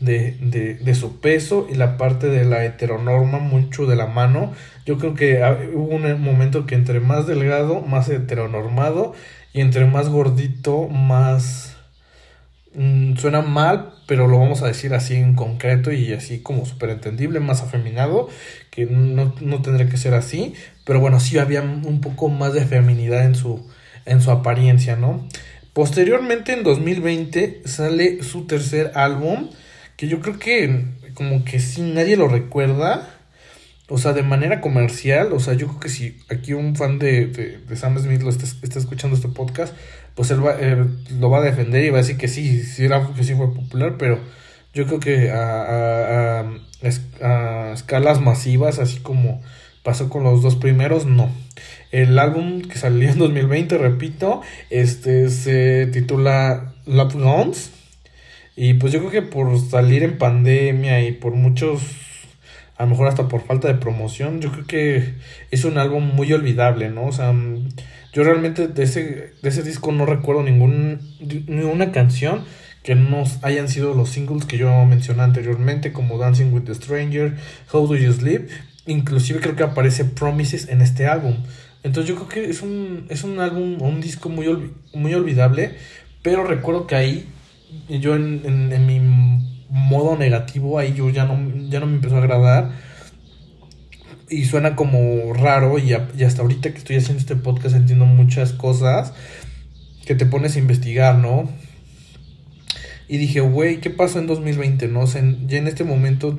de, 0.00 0.38
de, 0.40 0.76
de 0.76 0.94
su 0.94 1.20
peso 1.20 1.66
y 1.70 1.74
la 1.74 1.98
parte 1.98 2.28
de 2.28 2.46
la 2.46 2.64
heteronorma, 2.64 3.40
mucho 3.40 3.84
de 3.84 3.96
la 3.96 4.06
mano. 4.06 4.54
Yo 4.86 4.96
creo 4.96 5.14
que 5.14 5.42
hubo 5.74 5.96
un 5.96 6.22
momento 6.22 6.64
que 6.64 6.76
entre 6.76 7.00
más 7.00 7.26
delgado, 7.26 7.82
más 7.82 8.08
heteronormado 8.08 9.12
y 9.52 9.60
entre 9.60 9.84
más 9.84 10.08
gordito, 10.08 10.88
más 10.88 11.75
Mm, 12.78 13.16
suena 13.16 13.40
mal, 13.40 13.94
pero 14.06 14.28
lo 14.28 14.38
vamos 14.38 14.60
a 14.60 14.66
decir 14.66 14.92
así 14.92 15.14
en 15.14 15.34
concreto 15.34 15.92
y 15.92 16.12
así 16.12 16.40
como 16.40 16.66
súper 16.66 16.90
entendible, 16.90 17.40
más 17.40 17.62
afeminado, 17.62 18.28
que 18.70 18.84
no, 18.84 19.34
no 19.40 19.62
tendría 19.62 19.88
que 19.88 19.96
ser 19.96 20.12
así, 20.12 20.52
pero 20.84 21.00
bueno, 21.00 21.18
sí 21.18 21.38
había 21.38 21.62
un 21.62 22.02
poco 22.02 22.28
más 22.28 22.52
de 22.52 22.66
feminidad 22.66 23.24
en 23.24 23.34
su, 23.34 23.66
en 24.04 24.20
su 24.20 24.30
apariencia, 24.30 24.94
¿no? 24.96 25.26
Posteriormente, 25.72 26.52
en 26.52 26.64
2020, 26.64 27.62
sale 27.64 28.22
su 28.22 28.46
tercer 28.46 28.92
álbum, 28.94 29.48
que 29.96 30.08
yo 30.08 30.20
creo 30.20 30.38
que 30.38 30.84
como 31.14 31.44
que 31.46 31.60
si 31.60 31.80
nadie 31.80 32.16
lo 32.18 32.28
recuerda, 32.28 33.08
o 33.88 33.98
sea, 33.98 34.12
de 34.12 34.22
manera 34.22 34.60
comercial, 34.60 35.32
o 35.32 35.40
sea, 35.40 35.54
yo 35.54 35.68
creo 35.68 35.80
que 35.80 35.88
si 35.88 36.18
aquí 36.28 36.52
un 36.52 36.76
fan 36.76 36.98
de, 36.98 37.26
de, 37.26 37.58
de 37.58 37.76
Sam 37.76 37.98
Smith 37.98 38.22
lo 38.22 38.30
está, 38.30 38.44
está, 38.44 38.78
escuchando 38.78 39.16
este 39.16 39.28
podcast, 39.28 39.74
pues 40.16 40.30
él, 40.30 40.44
va, 40.44 40.56
lo 41.20 41.30
va 41.30 41.38
a 41.38 41.42
defender 41.42 41.84
y 41.84 41.90
va 41.90 41.98
a 41.98 42.00
decir 42.00 42.16
que 42.16 42.26
sí, 42.26 42.64
sí, 42.64 42.88
que 43.16 43.24
sí 43.24 43.34
fue 43.34 43.54
popular, 43.54 43.96
pero 43.98 44.18
yo 44.72 44.86
creo 44.86 44.98
que 44.98 45.30
a, 45.30 46.40
a, 46.40 46.50
a, 47.22 47.72
escalas 47.72 48.20
masivas, 48.20 48.78
así 48.78 48.98
como 49.00 49.42
pasó 49.82 50.08
con 50.08 50.24
los 50.24 50.42
dos 50.42 50.56
primeros, 50.56 51.06
no. 51.06 51.30
El 51.92 52.18
álbum 52.18 52.62
que 52.62 52.78
salió 52.78 53.10
en 53.10 53.18
2020, 53.18 53.78
repito, 53.78 54.40
este 54.70 55.28
se 55.28 55.86
titula 55.86 56.74
Love 56.86 57.14
Guns. 57.14 57.70
Y 58.56 58.74
pues 58.74 58.92
yo 58.92 59.00
creo 59.00 59.10
que 59.10 59.22
por 59.22 59.58
salir 59.60 60.02
en 60.02 60.18
pandemia 60.18 61.06
y 61.06 61.12
por 61.12 61.34
muchos, 61.34 61.82
a 62.78 62.84
lo 62.84 62.90
mejor 62.90 63.08
hasta 63.08 63.28
por 63.28 63.42
falta 63.42 63.68
de 63.68 63.74
promoción, 63.74 64.40
yo 64.40 64.50
creo 64.50 64.66
que 64.66 65.14
es 65.50 65.64
un 65.64 65.76
álbum 65.76 66.02
muy 66.14 66.32
olvidable, 66.32 66.88
¿no? 66.88 67.06
O 67.06 67.12
sea, 67.12 67.34
yo 68.16 68.24
realmente 68.24 68.66
de 68.66 68.82
ese, 68.82 69.34
de 69.42 69.48
ese 69.50 69.62
disco 69.62 69.92
no 69.92 70.06
recuerdo 70.06 70.42
ninguna 70.42 71.92
canción 71.92 72.44
que 72.82 72.94
no 72.94 73.24
hayan 73.42 73.68
sido 73.68 73.92
los 73.92 74.08
singles 74.08 74.46
que 74.46 74.56
yo 74.56 74.86
mencioné 74.86 75.20
anteriormente, 75.20 75.92
como 75.92 76.16
Dancing 76.16 76.50
with 76.50 76.62
the 76.62 76.74
Stranger, 76.74 77.36
How 77.70 77.86
Do 77.86 77.94
You 77.94 78.10
Sleep, 78.14 78.48
inclusive 78.86 79.40
creo 79.40 79.54
que 79.54 79.64
aparece 79.64 80.06
Promises 80.06 80.70
en 80.70 80.80
este 80.80 81.06
álbum. 81.06 81.34
Entonces 81.82 82.08
yo 82.08 82.14
creo 82.14 82.28
que 82.28 82.50
es 82.50 82.62
un, 82.62 83.04
es 83.10 83.22
un 83.22 83.38
álbum, 83.38 83.82
un 83.82 84.00
disco 84.00 84.30
muy, 84.30 84.72
muy 84.94 85.12
olvidable, 85.12 85.74
pero 86.22 86.42
recuerdo 86.42 86.86
que 86.86 86.94
ahí, 86.94 87.28
yo 87.90 88.16
en, 88.16 88.40
en, 88.46 88.72
en 88.72 88.86
mi 88.86 88.98
modo 89.68 90.16
negativo, 90.16 90.78
ahí 90.78 90.94
yo 90.94 91.10
ya 91.10 91.26
no, 91.26 91.38
ya 91.68 91.80
no 91.80 91.86
me 91.86 91.96
empezó 91.96 92.14
a 92.16 92.20
agradar 92.20 92.70
y 94.28 94.44
suena 94.44 94.74
como 94.74 95.32
raro 95.32 95.78
y, 95.78 95.92
hasta 95.92 96.42
ahorita 96.42 96.72
que 96.72 96.78
estoy 96.78 96.96
haciendo 96.96 97.20
este 97.20 97.36
podcast 97.36 97.76
entiendo 97.76 98.06
muchas 98.06 98.52
cosas 98.52 99.12
que 100.04 100.14
te 100.14 100.26
pones 100.26 100.56
a 100.56 100.58
investigar, 100.58 101.18
¿no? 101.18 101.48
Y 103.08 103.18
dije, 103.18 103.40
güey, 103.40 103.80
¿qué 103.80 103.90
pasó 103.90 104.18
en 104.18 104.26
2020? 104.26 104.88
¿No? 104.88 105.04
Ya 105.06 105.58
en 105.58 105.68
este 105.68 105.84
momento 105.84 106.38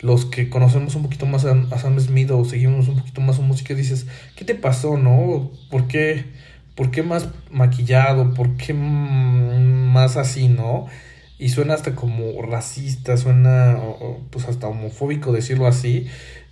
los 0.00 0.26
que 0.26 0.50
conocemos 0.50 0.94
un 0.96 1.02
poquito 1.02 1.24
más 1.24 1.46
a, 1.46 1.78
Sam 1.78 1.98
Smith 1.98 2.30
o 2.30 2.44
seguimos 2.44 2.88
un 2.88 2.98
poquito 2.98 3.22
más 3.22 3.36
su 3.36 3.42
música 3.42 3.74
dices, 3.74 4.06
¿qué 4.36 4.44
te 4.44 4.54
pasó, 4.54 4.98
no? 4.98 5.50
¿Por 5.70 5.86
qué, 5.86 6.24
por 6.74 6.90
qué 6.90 7.02
más 7.02 7.28
maquillado? 7.50 8.34
¿Por 8.34 8.56
qué 8.56 8.74
más 8.74 10.16
así, 10.18 10.48
no? 10.48 10.86
Y 11.38 11.48
suena 11.48 11.74
hasta 11.74 11.94
como 11.94 12.42
racista, 12.42 13.16
suena 13.16 13.78
pues 14.30 14.46
hasta 14.46 14.68
homofóbico 14.68 15.32
decirlo 15.32 15.66
así 15.66 16.06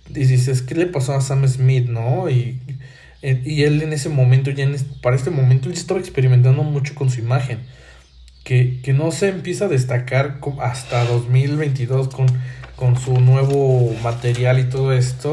y 0.09 0.25
dices, 0.25 0.61
¿qué 0.61 0.75
le 0.75 0.85
pasó 0.87 1.13
a 1.15 1.21
Sam 1.21 1.47
Smith, 1.47 1.87
no? 1.87 2.29
Y, 2.29 2.59
y 3.21 3.63
él 3.63 3.81
en 3.81 3.93
ese 3.93 4.09
momento, 4.09 4.51
ya 4.51 4.65
en 4.65 4.75
para 5.01 5.15
este 5.15 5.29
momento, 5.29 5.69
él 5.69 5.75
estaba 5.75 5.99
experimentando 5.99 6.63
mucho 6.63 6.93
con 6.95 7.09
su 7.09 7.19
imagen. 7.19 7.59
Que, 8.43 8.81
que 8.81 8.91
no 8.91 9.11
se 9.11 9.29
empieza 9.29 9.65
a 9.65 9.67
destacar 9.69 10.39
hasta 10.59 11.05
2022 11.05 12.09
con, 12.09 12.27
con 12.75 12.99
su 12.99 13.17
nuevo 13.21 13.95
material 14.03 14.59
y 14.59 14.65
todo 14.65 14.91
esto. 14.91 15.31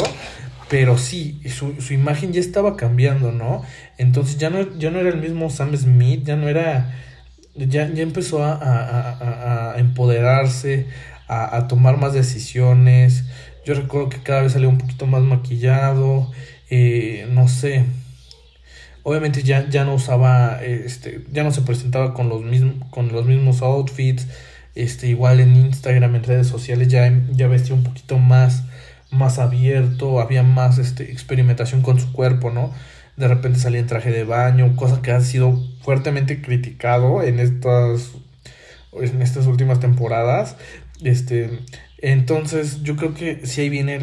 Pero 0.69 0.97
sí, 0.97 1.41
su, 1.49 1.81
su 1.81 1.95
imagen 1.95 2.33
ya 2.33 2.39
estaba 2.41 2.77
cambiando, 2.77 3.33
¿no? 3.33 3.63
Entonces 3.99 4.39
ya 4.39 4.51
no, 4.51 4.79
ya 4.79 4.93
no 4.93 5.01
era 5.01 5.09
el 5.09 5.17
mismo 5.21 5.51
Sam 5.51 5.77
Smith, 5.77 6.23
ya 6.25 6.37
no 6.37 6.49
era. 6.49 6.95
Ya, 7.57 7.93
ya 7.93 8.03
empezó 8.05 8.45
a, 8.45 8.53
a, 8.53 9.11
a, 9.11 9.73
a 9.75 9.79
empoderarse, 9.81 10.87
a 11.27 11.67
tomar 11.67 11.97
más 11.99 12.13
decisiones. 12.13 13.25
Yo 13.65 13.75
recuerdo 13.75 14.09
que 14.09 14.23
cada 14.23 14.43
vez 14.43 14.53
salía 14.53 14.69
un 14.69 14.79
poquito 14.79 15.07
más 15.07 15.23
maquillado, 15.23 16.31
eh, 16.71 17.29
no 17.31 17.49
sé. 17.49 17.85
Obviamente 19.03 19.43
ya, 19.43 19.69
ya 19.69 19.85
no 19.85 19.95
usaba, 19.95 20.63
este, 20.63 21.25
ya 21.33 21.43
no 21.43 21.53
se 21.53 21.63
presentaba 21.63 22.15
con 22.15 22.29
los 22.29 22.43
mismos, 22.43 22.89
con 22.91 23.09
los 23.13 23.27
mismos 23.27 23.63
outfits. 23.63 24.27
Este, 24.75 25.09
igual 25.09 25.41
en 25.41 25.57
Instagram, 25.57 26.15
en 26.15 26.25
redes 26.25 26.47
sociales, 26.47 26.89
ya, 26.89 27.13
ya 27.33 27.49
vestía 27.49 27.75
un 27.75 27.83
poquito 27.83 28.19
más, 28.19 28.65
más 29.11 29.39
abierto, 29.39 30.21
había 30.21 30.43
más 30.43 30.79
este, 30.79 31.11
experimentación 31.11 31.83
con 31.83 31.99
su 31.99 32.13
cuerpo, 32.13 32.51
¿no? 32.51 32.73
De 33.17 33.29
repente 33.29 33.59
salía 33.59 33.81
en 33.81 33.87
traje 33.87 34.11
de 34.11 34.25
baño, 34.25 34.77
cosa 34.77 35.03
que 35.03 35.11
ha 35.11 35.21
sido 35.21 35.59
fuertemente 35.83 36.41
criticado 36.41 37.23
en 37.23 37.41
estas, 37.41 38.13
en 38.93 39.23
estas 39.23 39.47
últimas 39.47 39.81
temporadas. 39.81 40.57
Este, 41.03 41.61
entonces 42.03 42.83
yo 42.83 42.97
creo 42.97 43.15
que 43.15 43.47
sí 43.47 43.63
ahí 43.63 43.69
viene 43.69 43.99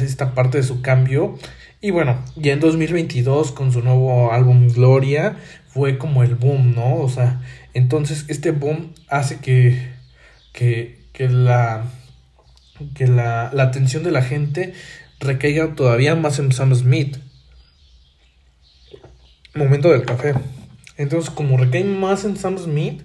esta 0.00 0.34
parte 0.34 0.58
de 0.58 0.64
su 0.64 0.82
cambio. 0.82 1.38
Y 1.80 1.90
bueno, 1.90 2.22
ya 2.36 2.52
en 2.52 2.60
2022 2.60 3.52
con 3.52 3.72
su 3.72 3.82
nuevo 3.82 4.32
álbum 4.32 4.68
Gloria 4.68 5.36
fue 5.68 5.98
como 5.98 6.22
el 6.22 6.34
boom, 6.34 6.74
¿no? 6.74 6.96
O 6.96 7.08
sea, 7.08 7.40
entonces 7.74 8.26
este 8.28 8.50
boom 8.50 8.92
hace 9.08 9.38
que, 9.38 9.90
que, 10.52 11.00
que, 11.12 11.28
la, 11.28 11.84
que 12.94 13.06
la, 13.06 13.50
la 13.52 13.62
atención 13.64 14.02
de 14.02 14.10
la 14.10 14.22
gente 14.22 14.74
recaiga 15.20 15.74
todavía 15.74 16.14
más 16.14 16.38
en 16.38 16.52
Sam 16.52 16.74
Smith. 16.74 17.18
Momento 19.54 19.90
del 19.90 20.04
café. 20.04 20.34
Entonces, 20.96 21.30
como 21.30 21.56
recae 21.56 21.82
más 21.82 22.24
en 22.24 22.36
Sam 22.36 22.58
Smith, 22.58 23.02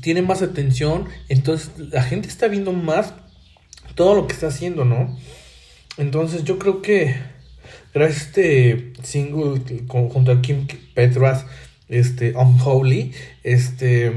tiene 0.00 0.22
más 0.22 0.42
atención, 0.42 1.08
entonces 1.28 1.70
la 1.78 2.02
gente 2.02 2.28
está 2.28 2.48
viendo 2.48 2.72
más 2.72 3.14
todo 3.96 4.14
lo 4.14 4.28
que 4.28 4.34
está 4.34 4.46
haciendo, 4.46 4.84
¿no? 4.84 5.18
Entonces 5.96 6.44
yo 6.44 6.58
creo 6.60 6.82
que 6.82 7.16
gracias 7.92 8.22
a 8.22 8.26
este 8.26 8.92
single 9.02 9.60
junto 9.88 10.30
a 10.30 10.40
Kim 10.40 10.68
Petras, 10.94 11.46
este 11.88 12.34
Unholy, 12.36 13.12
este 13.42 14.12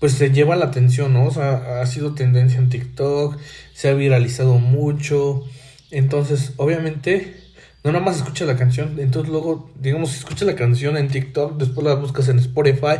pues 0.00 0.12
se 0.14 0.30
lleva 0.30 0.56
la 0.56 0.66
atención, 0.66 1.14
¿no? 1.14 1.26
O 1.26 1.30
sea, 1.30 1.80
ha 1.80 1.86
sido 1.86 2.14
tendencia 2.14 2.58
en 2.58 2.68
TikTok, 2.68 3.38
se 3.72 3.88
ha 3.88 3.94
viralizado 3.94 4.58
mucho. 4.58 5.44
Entonces, 5.90 6.52
obviamente, 6.56 7.36
no 7.84 7.92
nada 7.92 8.04
más 8.04 8.16
escucha 8.16 8.44
la 8.44 8.56
canción, 8.56 8.98
entonces 8.98 9.30
luego, 9.30 9.70
digamos, 9.80 10.14
escuchas 10.14 10.46
la 10.46 10.56
canción 10.56 10.96
en 10.96 11.08
TikTok, 11.08 11.56
después 11.56 11.86
la 11.86 11.94
buscas 11.94 12.28
en 12.28 12.38
Spotify, 12.38 12.96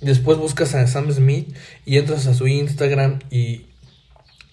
después 0.00 0.38
buscas 0.38 0.74
a 0.74 0.86
Sam 0.86 1.12
Smith 1.12 1.54
y 1.84 1.98
entras 1.98 2.26
a 2.26 2.34
su 2.34 2.48
Instagram 2.48 3.20
y, 3.30 3.66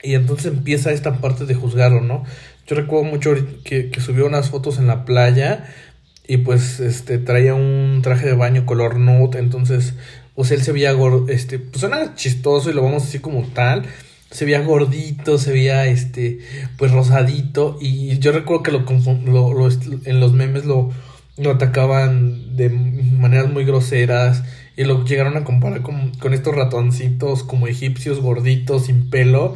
y 0.03 0.15
entonces 0.15 0.47
empieza 0.47 0.91
esta 0.91 1.17
parte 1.17 1.45
de 1.45 1.55
juzgarlo, 1.55 2.01
¿no? 2.01 2.23
Yo 2.67 2.75
recuerdo 2.75 3.05
mucho 3.05 3.35
que, 3.63 3.89
que 3.89 4.01
subió 4.01 4.25
unas 4.25 4.49
fotos 4.49 4.77
en 4.79 4.87
la 4.87 5.05
playa 5.05 5.65
y 6.27 6.37
pues 6.37 6.79
este 6.79 7.17
traía 7.17 7.53
un 7.53 8.01
traje 8.01 8.25
de 8.25 8.33
baño 8.33 8.65
color 8.65 8.97
nude, 8.97 9.39
entonces 9.39 9.93
pues 10.35 10.51
él 10.51 10.61
se 10.61 10.71
veía 10.71 10.91
gordo, 10.91 11.27
este, 11.29 11.59
pues 11.59 11.79
suena 11.79 12.15
chistoso 12.15 12.69
y 12.69 12.73
lo 12.73 12.83
vamos 12.83 13.03
así 13.03 13.19
como 13.19 13.43
tal, 13.53 13.85
se 14.31 14.45
veía 14.45 14.61
gordito, 14.61 15.37
se 15.37 15.51
veía 15.51 15.85
este 15.85 16.39
pues 16.77 16.91
rosadito. 16.91 17.77
Y 17.79 18.19
yo 18.19 18.33
recuerdo 18.33 18.63
que 18.63 18.71
lo, 18.71 18.83
lo, 19.25 19.53
lo 19.53 19.69
en 20.05 20.19
los 20.19 20.33
memes 20.33 20.65
lo, 20.65 20.91
lo 21.37 21.51
atacaban 21.51 22.57
de 22.57 22.69
maneras 22.69 23.49
muy 23.49 23.63
groseras 23.63 24.43
y 24.75 24.83
lo 24.83 25.05
llegaron 25.05 25.37
a 25.37 25.45
comparar 25.45 25.81
con, 25.81 26.11
con 26.15 26.33
estos 26.33 26.53
ratoncitos 26.53 27.43
como 27.43 27.67
egipcios 27.67 28.19
gorditos 28.19 28.87
sin 28.87 29.09
pelo 29.09 29.55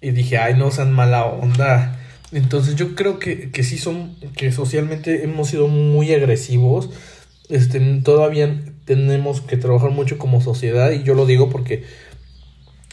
y 0.00 0.10
dije, 0.10 0.38
ay, 0.38 0.54
no 0.54 0.70
sean 0.70 0.92
mala 0.92 1.24
onda. 1.24 1.98
Entonces 2.32 2.76
yo 2.76 2.94
creo 2.94 3.18
que, 3.18 3.50
que 3.50 3.64
sí 3.64 3.78
son, 3.78 4.16
que 4.36 4.52
socialmente 4.52 5.24
hemos 5.24 5.48
sido 5.48 5.68
muy 5.68 6.12
agresivos. 6.12 6.90
Este, 7.48 7.80
todavía 8.02 8.62
tenemos 8.84 9.40
que 9.40 9.56
trabajar 9.56 9.90
mucho 9.90 10.18
como 10.18 10.40
sociedad 10.40 10.90
y 10.90 11.02
yo 11.02 11.14
lo 11.14 11.24
digo 11.24 11.48
porque 11.48 11.84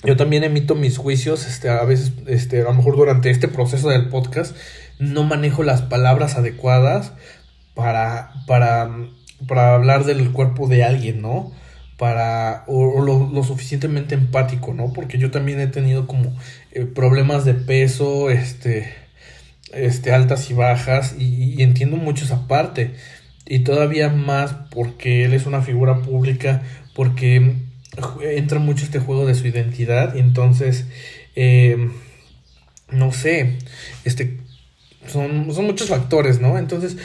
yo 0.03 0.15
también 0.15 0.43
emito 0.43 0.75
mis 0.75 0.97
juicios, 0.97 1.45
este, 1.45 1.69
a 1.69 1.83
veces, 1.83 2.13
este, 2.27 2.61
a 2.61 2.65
lo 2.65 2.73
mejor 2.73 2.95
durante 2.95 3.29
este 3.29 3.47
proceso 3.47 3.89
del 3.89 4.09
podcast 4.09 4.55
no 4.99 5.23
manejo 5.23 5.63
las 5.63 5.81
palabras 5.81 6.35
adecuadas 6.35 7.13
para, 7.73 8.31
para, 8.47 8.89
para 9.47 9.75
hablar 9.75 10.05
del 10.05 10.31
cuerpo 10.31 10.67
de 10.67 10.83
alguien, 10.83 11.21
¿no? 11.21 11.51
Para, 11.97 12.65
o, 12.67 13.01
lo, 13.01 13.43
suficientemente 13.43 14.15
empático, 14.15 14.73
¿no? 14.73 14.91
Porque 14.91 15.17
yo 15.17 15.31
también 15.31 15.61
he 15.61 15.67
tenido 15.67 16.07
como 16.07 16.35
eh, 16.71 16.85
problemas 16.85 17.45
de 17.45 17.53
peso, 17.53 18.29
este, 18.29 18.93
este, 19.75 20.11
altas 20.11 20.49
y 20.49 20.53
bajas 20.53 21.15
y, 21.17 21.61
entiendo 21.61 21.97
mucho 21.97 22.25
esa 22.25 22.47
parte 22.47 22.93
y 23.45 23.59
todavía 23.59 24.09
más 24.09 24.55
porque 24.71 25.25
él 25.25 25.33
es 25.33 25.45
una 25.45 25.61
figura 25.61 26.01
pública 26.01 26.63
porque 26.95 27.55
entra 28.21 28.59
mucho 28.59 28.85
este 28.85 28.99
juego 28.99 29.25
de 29.25 29.35
su 29.35 29.47
identidad 29.47 30.15
y 30.15 30.19
entonces 30.19 30.85
em, 31.35 31.91
no 32.89 33.11
sé 33.11 33.57
este 34.03 34.37
son, 35.07 35.53
son 35.53 35.65
muchos 35.65 35.89
factores 35.89 36.39
no 36.39 36.57
entonces 36.57 36.97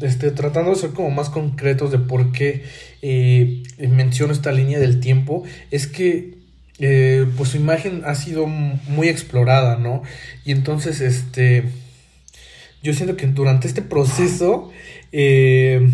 este, 0.00 0.30
tratando 0.30 0.70
de 0.70 0.76
ser 0.76 0.90
como 0.90 1.10
más 1.10 1.28
concretos 1.28 1.90
de 1.90 1.98
por 1.98 2.32
qué 2.32 2.64
eh, 3.02 3.62
menciono 3.78 4.32
esta 4.32 4.52
línea 4.52 4.78
del 4.78 5.00
tiempo 5.00 5.44
es 5.70 5.86
que 5.86 6.38
eh, 6.78 7.26
pues 7.36 7.50
su 7.50 7.58
imagen 7.58 8.02
ha 8.06 8.14
sido 8.14 8.46
muy 8.46 9.08
explorada, 9.08 9.76
¿no? 9.76 10.02
Y 10.46 10.52
entonces, 10.52 11.02
este, 11.02 11.64
yo 12.82 12.94
siento 12.94 13.16
que 13.16 13.26
durante 13.26 13.68
este 13.68 13.82
proceso, 13.82 14.70
eh, 15.12 15.90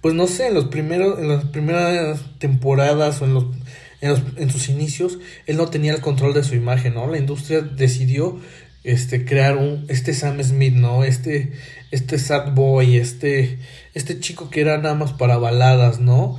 pues 0.00 0.14
no 0.14 0.28
sé, 0.28 0.46
en 0.46 0.54
los 0.54 0.66
primeros, 0.66 1.18
en 1.18 1.28
las 1.28 1.44
primeras 1.46 2.20
temporadas 2.38 3.20
o 3.22 3.24
en 3.24 3.64
en 4.00 4.10
los, 4.10 4.20
en 4.36 4.50
sus 4.50 4.68
inicios, 4.68 5.18
él 5.46 5.56
no 5.56 5.68
tenía 5.68 5.94
el 5.94 6.02
control 6.02 6.34
de 6.34 6.44
su 6.44 6.54
imagen, 6.54 6.92
¿no? 6.92 7.10
La 7.10 7.16
industria 7.16 7.62
decidió, 7.62 8.38
este, 8.84 9.24
crear 9.24 9.56
un, 9.56 9.86
este 9.88 10.12
Sam 10.12 10.42
Smith, 10.42 10.74
¿no? 10.74 11.04
Este, 11.04 11.52
este 11.94 12.18
sad 12.18 12.52
boy, 12.52 12.96
este, 12.96 13.58
este 13.94 14.18
chico 14.18 14.50
que 14.50 14.60
era 14.60 14.78
nada 14.78 14.96
más 14.96 15.12
para 15.12 15.38
baladas, 15.38 16.00
¿no? 16.00 16.38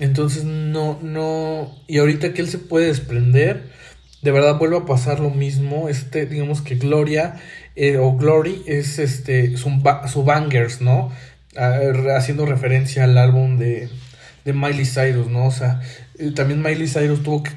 Entonces 0.00 0.44
no, 0.44 0.98
no, 1.00 1.74
y 1.86 1.98
ahorita 1.98 2.34
que 2.34 2.42
él 2.42 2.48
se 2.48 2.58
puede 2.58 2.86
desprender, 2.88 3.70
de 4.22 4.32
verdad 4.32 4.58
vuelve 4.58 4.78
a 4.78 4.84
pasar 4.84 5.20
lo 5.20 5.30
mismo, 5.30 5.88
este, 5.88 6.26
digamos 6.26 6.60
que 6.60 6.74
Gloria 6.74 7.36
eh, 7.76 7.96
o 7.98 8.12
Glory 8.16 8.62
es 8.66 8.98
este, 8.98 9.56
su, 9.56 9.70
su 10.12 10.24
bangers, 10.24 10.80
¿no? 10.80 11.12
haciendo 12.14 12.44
referencia 12.44 13.04
al 13.04 13.16
álbum 13.16 13.56
de, 13.56 13.88
de 14.44 14.52
Miley 14.52 14.84
Cyrus, 14.84 15.28
¿no? 15.30 15.46
O 15.46 15.50
sea, 15.50 15.80
eh, 16.18 16.32
también 16.32 16.60
Miley 16.60 16.86
Cyrus 16.86 17.22
tuvo 17.22 17.42
que, 17.42 17.52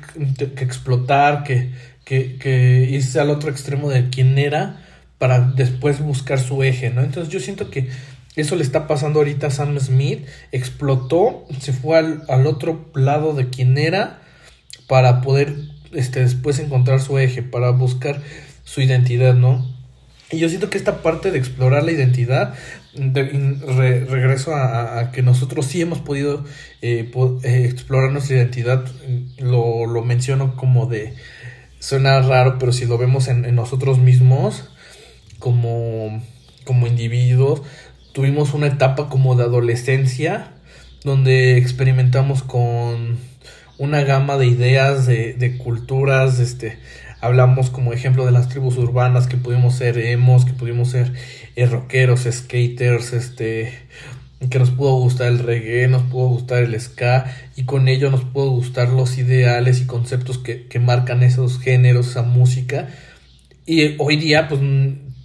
que 0.53 0.63
explotar, 0.63 1.43
que, 1.43 1.71
que, 2.05 2.37
que 2.37 2.87
irse 2.89 3.19
al 3.19 3.29
otro 3.29 3.49
extremo 3.49 3.89
de 3.89 4.09
quien 4.09 4.37
era 4.37 4.85
para 5.19 5.41
después 5.41 5.99
buscar 5.99 6.39
su 6.39 6.63
eje, 6.63 6.89
¿no? 6.89 7.01
Entonces 7.01 7.31
yo 7.31 7.39
siento 7.39 7.69
que 7.69 7.89
eso 8.35 8.55
le 8.55 8.63
está 8.63 8.87
pasando 8.87 9.19
ahorita 9.19 9.47
a 9.47 9.51
Sam 9.51 9.77
Smith. 9.79 10.25
Explotó, 10.51 11.45
se 11.59 11.73
fue 11.73 11.97
al, 11.97 12.47
otro 12.47 12.89
lado 12.95 13.33
de 13.33 13.49
quien 13.49 13.77
era 13.77 14.21
para 14.87 15.21
poder 15.21 15.55
este, 15.91 16.21
después 16.21 16.57
encontrar 16.59 17.01
su 17.01 17.19
eje, 17.19 17.43
para 17.43 17.71
buscar 17.71 18.21
su 18.63 18.81
identidad, 18.81 19.35
¿no? 19.35 19.67
Y 20.31 20.37
yo 20.37 20.47
siento 20.47 20.69
que 20.69 20.77
esta 20.77 21.01
parte 21.01 21.31
de 21.31 21.39
explorar 21.39 21.83
la 21.83 21.91
identidad, 21.91 22.53
regreso 22.93 24.55
a, 24.55 25.11
que 25.11 25.23
nosotros 25.23 25.65
sí 25.65 25.81
hemos 25.81 25.99
podido 25.99 26.45
eh, 26.83 27.11
eh, 27.43 27.65
explorar 27.65 28.11
nuestra 28.11 28.37
identidad, 28.37 28.85
lo, 29.39 29.87
lo, 29.87 30.03
menciono 30.03 30.55
como 30.55 30.85
de, 30.85 31.15
suena 31.79 32.21
raro, 32.21 32.57
pero 32.59 32.71
si 32.71 32.85
lo 32.85 32.99
vemos 32.99 33.27
en 33.27 33.55
nosotros 33.55 33.97
mismos, 33.97 34.69
como, 35.39 36.21
como 36.65 36.87
individuos, 36.87 37.61
tuvimos 38.13 38.53
una 38.53 38.67
etapa 38.67 39.09
como 39.09 39.35
de 39.35 39.43
adolescencia 39.43 40.51
donde 41.03 41.57
experimentamos 41.57 42.43
con 42.43 43.17
una 43.77 44.03
gama 44.03 44.37
de 44.37 44.47
ideas, 44.47 45.05
de, 45.07 45.33
de 45.33 45.57
culturas, 45.57 46.39
este, 46.39 46.77
hablamos 47.21 47.69
como 47.69 47.93
ejemplo 47.93 48.25
de 48.25 48.31
las 48.31 48.49
tribus 48.49 48.77
urbanas 48.77 49.27
que 49.27 49.37
pudimos 49.37 49.75
ser 49.75 49.97
emos, 49.97 50.45
que 50.45 50.53
pudimos 50.53 50.89
ser 50.89 51.13
eh, 51.55 51.65
rockeros, 51.65 52.27
skaters, 52.29 53.13
este, 53.13 53.71
que 54.49 54.59
nos 54.59 54.71
pudo 54.71 54.95
gustar 54.95 55.27
el 55.27 55.39
reggae, 55.39 55.87
nos 55.87 56.03
pudo 56.03 56.27
gustar 56.27 56.63
el 56.63 56.79
ska 56.79 57.33
y 57.55 57.63
con 57.63 57.87
ello 57.87 58.09
nos 58.11 58.23
pudo 58.23 58.49
gustar 58.51 58.89
los 58.89 59.17
ideales 59.17 59.81
y 59.81 59.85
conceptos 59.85 60.37
que, 60.37 60.67
que 60.67 60.79
marcan 60.79 61.23
esos 61.23 61.59
géneros, 61.59 62.09
esa 62.09 62.23
música. 62.23 62.89
Y 63.65 63.95
hoy 63.99 64.15
día, 64.15 64.47
pues, 64.47 64.61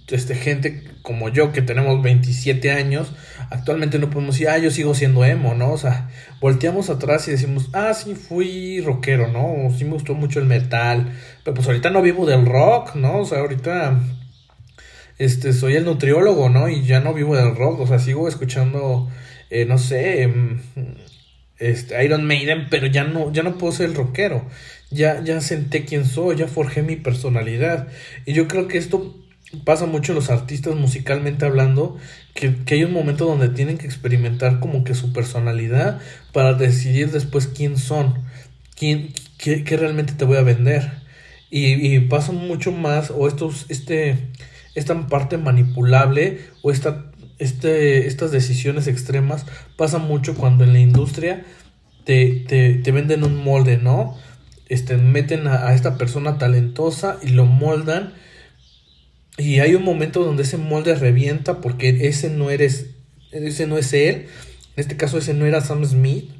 este, 0.09 0.35
gente 0.35 0.83
como 1.01 1.29
yo 1.29 1.51
que 1.51 1.61
tenemos 1.61 2.01
27 2.01 2.71
años, 2.71 3.11
actualmente 3.49 3.99
no 3.99 4.09
podemos 4.09 4.35
decir, 4.35 4.49
ah, 4.49 4.57
yo 4.57 4.71
sigo 4.71 4.93
siendo 4.93 5.25
emo, 5.25 5.55
¿no? 5.55 5.71
O 5.71 5.77
sea, 5.77 6.09
volteamos 6.39 6.89
atrás 6.89 7.27
y 7.27 7.31
decimos, 7.31 7.69
ah, 7.73 7.93
sí, 7.93 8.15
fui 8.15 8.81
rockero, 8.81 9.27
¿no? 9.27 9.67
O 9.67 9.71
sí 9.75 9.85
me 9.85 9.93
gustó 9.93 10.13
mucho 10.13 10.39
el 10.39 10.45
metal, 10.45 11.13
pero 11.43 11.55
pues 11.55 11.67
ahorita 11.67 11.89
no 11.89 12.01
vivo 12.01 12.25
del 12.25 12.45
rock, 12.45 12.95
¿no? 12.95 13.19
O 13.19 13.25
sea, 13.25 13.39
ahorita, 13.39 13.99
este, 15.17 15.53
soy 15.53 15.75
el 15.75 15.85
nutriólogo, 15.85 16.49
¿no? 16.49 16.69
Y 16.69 16.83
ya 16.83 16.99
no 16.99 17.13
vivo 17.13 17.35
del 17.35 17.55
rock, 17.55 17.81
o 17.81 17.87
sea, 17.87 17.99
sigo 17.99 18.27
escuchando, 18.27 19.09
eh, 19.49 19.65
no 19.65 19.77
sé, 19.77 20.23
em, 20.23 20.61
este, 21.59 22.03
Iron 22.03 22.25
Maiden, 22.25 22.67
pero 22.69 22.87
ya 22.87 23.03
no, 23.03 23.31
ya 23.31 23.43
no 23.43 23.57
puedo 23.57 23.73
ser 23.73 23.89
el 23.89 23.95
rockero. 23.95 24.45
Ya, 24.91 25.21
ya 25.23 25.41
senté 25.41 25.85
quién 25.85 26.05
soy, 26.05 26.37
ya 26.37 26.47
forjé 26.47 26.83
mi 26.83 26.95
personalidad. 26.95 27.87
Y 28.25 28.33
yo 28.33 28.47
creo 28.47 28.67
que 28.67 28.77
esto 28.77 29.24
pasa 29.63 29.85
mucho 29.85 30.13
los 30.13 30.29
artistas 30.29 30.75
musicalmente 30.75 31.45
hablando, 31.45 31.97
que, 32.33 32.55
hay 32.71 32.83
un 32.83 32.93
momento 32.93 33.25
donde 33.25 33.49
tienen 33.49 33.77
que 33.77 33.85
experimentar 33.85 34.59
como 34.59 34.83
que 34.83 34.95
su 34.95 35.13
personalidad 35.13 35.99
para 36.33 36.53
decidir 36.53 37.11
después 37.11 37.47
quién 37.47 37.77
son, 37.77 38.15
quién, 38.75 39.13
qué, 39.37 39.63
realmente 39.77 40.13
te 40.13 40.25
voy 40.25 40.37
a 40.37 40.41
vender. 40.41 41.05
Y, 41.49 41.99
pasa 42.01 42.33
mucho 42.33 42.71
más, 42.71 43.11
o 43.11 43.27
estos, 43.27 43.65
este, 43.69 44.17
esta 44.73 45.07
parte 45.07 45.37
manipulable, 45.37 46.41
o 46.63 46.71
esta, 46.71 47.05
este, 47.37 48.07
estas 48.07 48.31
decisiones 48.31 48.87
extremas, 48.87 49.45
pasa 49.77 49.99
mucho 49.99 50.35
cuando 50.35 50.65
en 50.65 50.73
la 50.73 50.79
industria 50.79 51.45
te, 52.03 52.43
te, 52.47 52.73
te 52.73 52.91
venden 52.91 53.23
un 53.23 53.41
molde, 53.41 53.77
¿no? 53.77 54.17
Este, 54.67 54.97
meten 54.97 55.47
a 55.47 55.73
esta 55.73 55.97
persona 55.97 56.37
talentosa 56.39 57.19
y 57.21 57.29
lo 57.29 57.45
moldan 57.45 58.13
y 59.37 59.59
hay 59.59 59.75
un 59.75 59.83
momento 59.83 60.23
donde 60.23 60.43
ese 60.43 60.57
molde 60.57 60.95
revienta 60.95 61.61
porque 61.61 62.07
ese 62.07 62.29
no 62.29 62.49
eres, 62.49 62.91
ese 63.31 63.67
no 63.67 63.77
es 63.77 63.93
él, 63.93 64.27
en 64.75 64.81
este 64.81 64.97
caso 64.97 65.17
ese 65.17 65.33
no 65.33 65.45
era 65.45 65.61
Sam 65.61 65.83
Smith, 65.85 66.31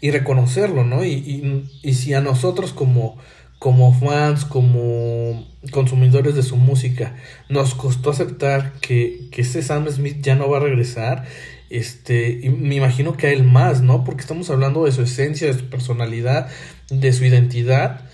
y 0.00 0.10
reconocerlo, 0.10 0.84
¿no? 0.84 1.04
Y, 1.04 1.68
y, 1.82 1.94
si 1.94 2.14
a 2.14 2.20
nosotros 2.20 2.72
como, 2.72 3.18
como 3.58 3.92
fans, 3.92 4.44
como 4.46 5.46
consumidores 5.70 6.34
de 6.34 6.42
su 6.42 6.56
música, 6.56 7.16
nos 7.50 7.74
costó 7.74 8.10
aceptar 8.10 8.72
que, 8.80 9.28
que 9.30 9.42
ese 9.42 9.62
Sam 9.62 9.88
Smith 9.90 10.18
ya 10.22 10.36
no 10.36 10.48
va 10.48 10.56
a 10.56 10.60
regresar, 10.60 11.26
este, 11.68 12.40
y 12.42 12.48
me 12.48 12.76
imagino 12.76 13.16
que 13.16 13.26
a 13.28 13.32
él 13.32 13.44
más, 13.44 13.82
¿no? 13.82 14.04
Porque 14.04 14.22
estamos 14.22 14.48
hablando 14.50 14.84
de 14.84 14.92
su 14.92 15.02
esencia, 15.02 15.46
de 15.46 15.58
su 15.58 15.68
personalidad, 15.68 16.48
de 16.88 17.12
su 17.12 17.24
identidad, 17.24 18.08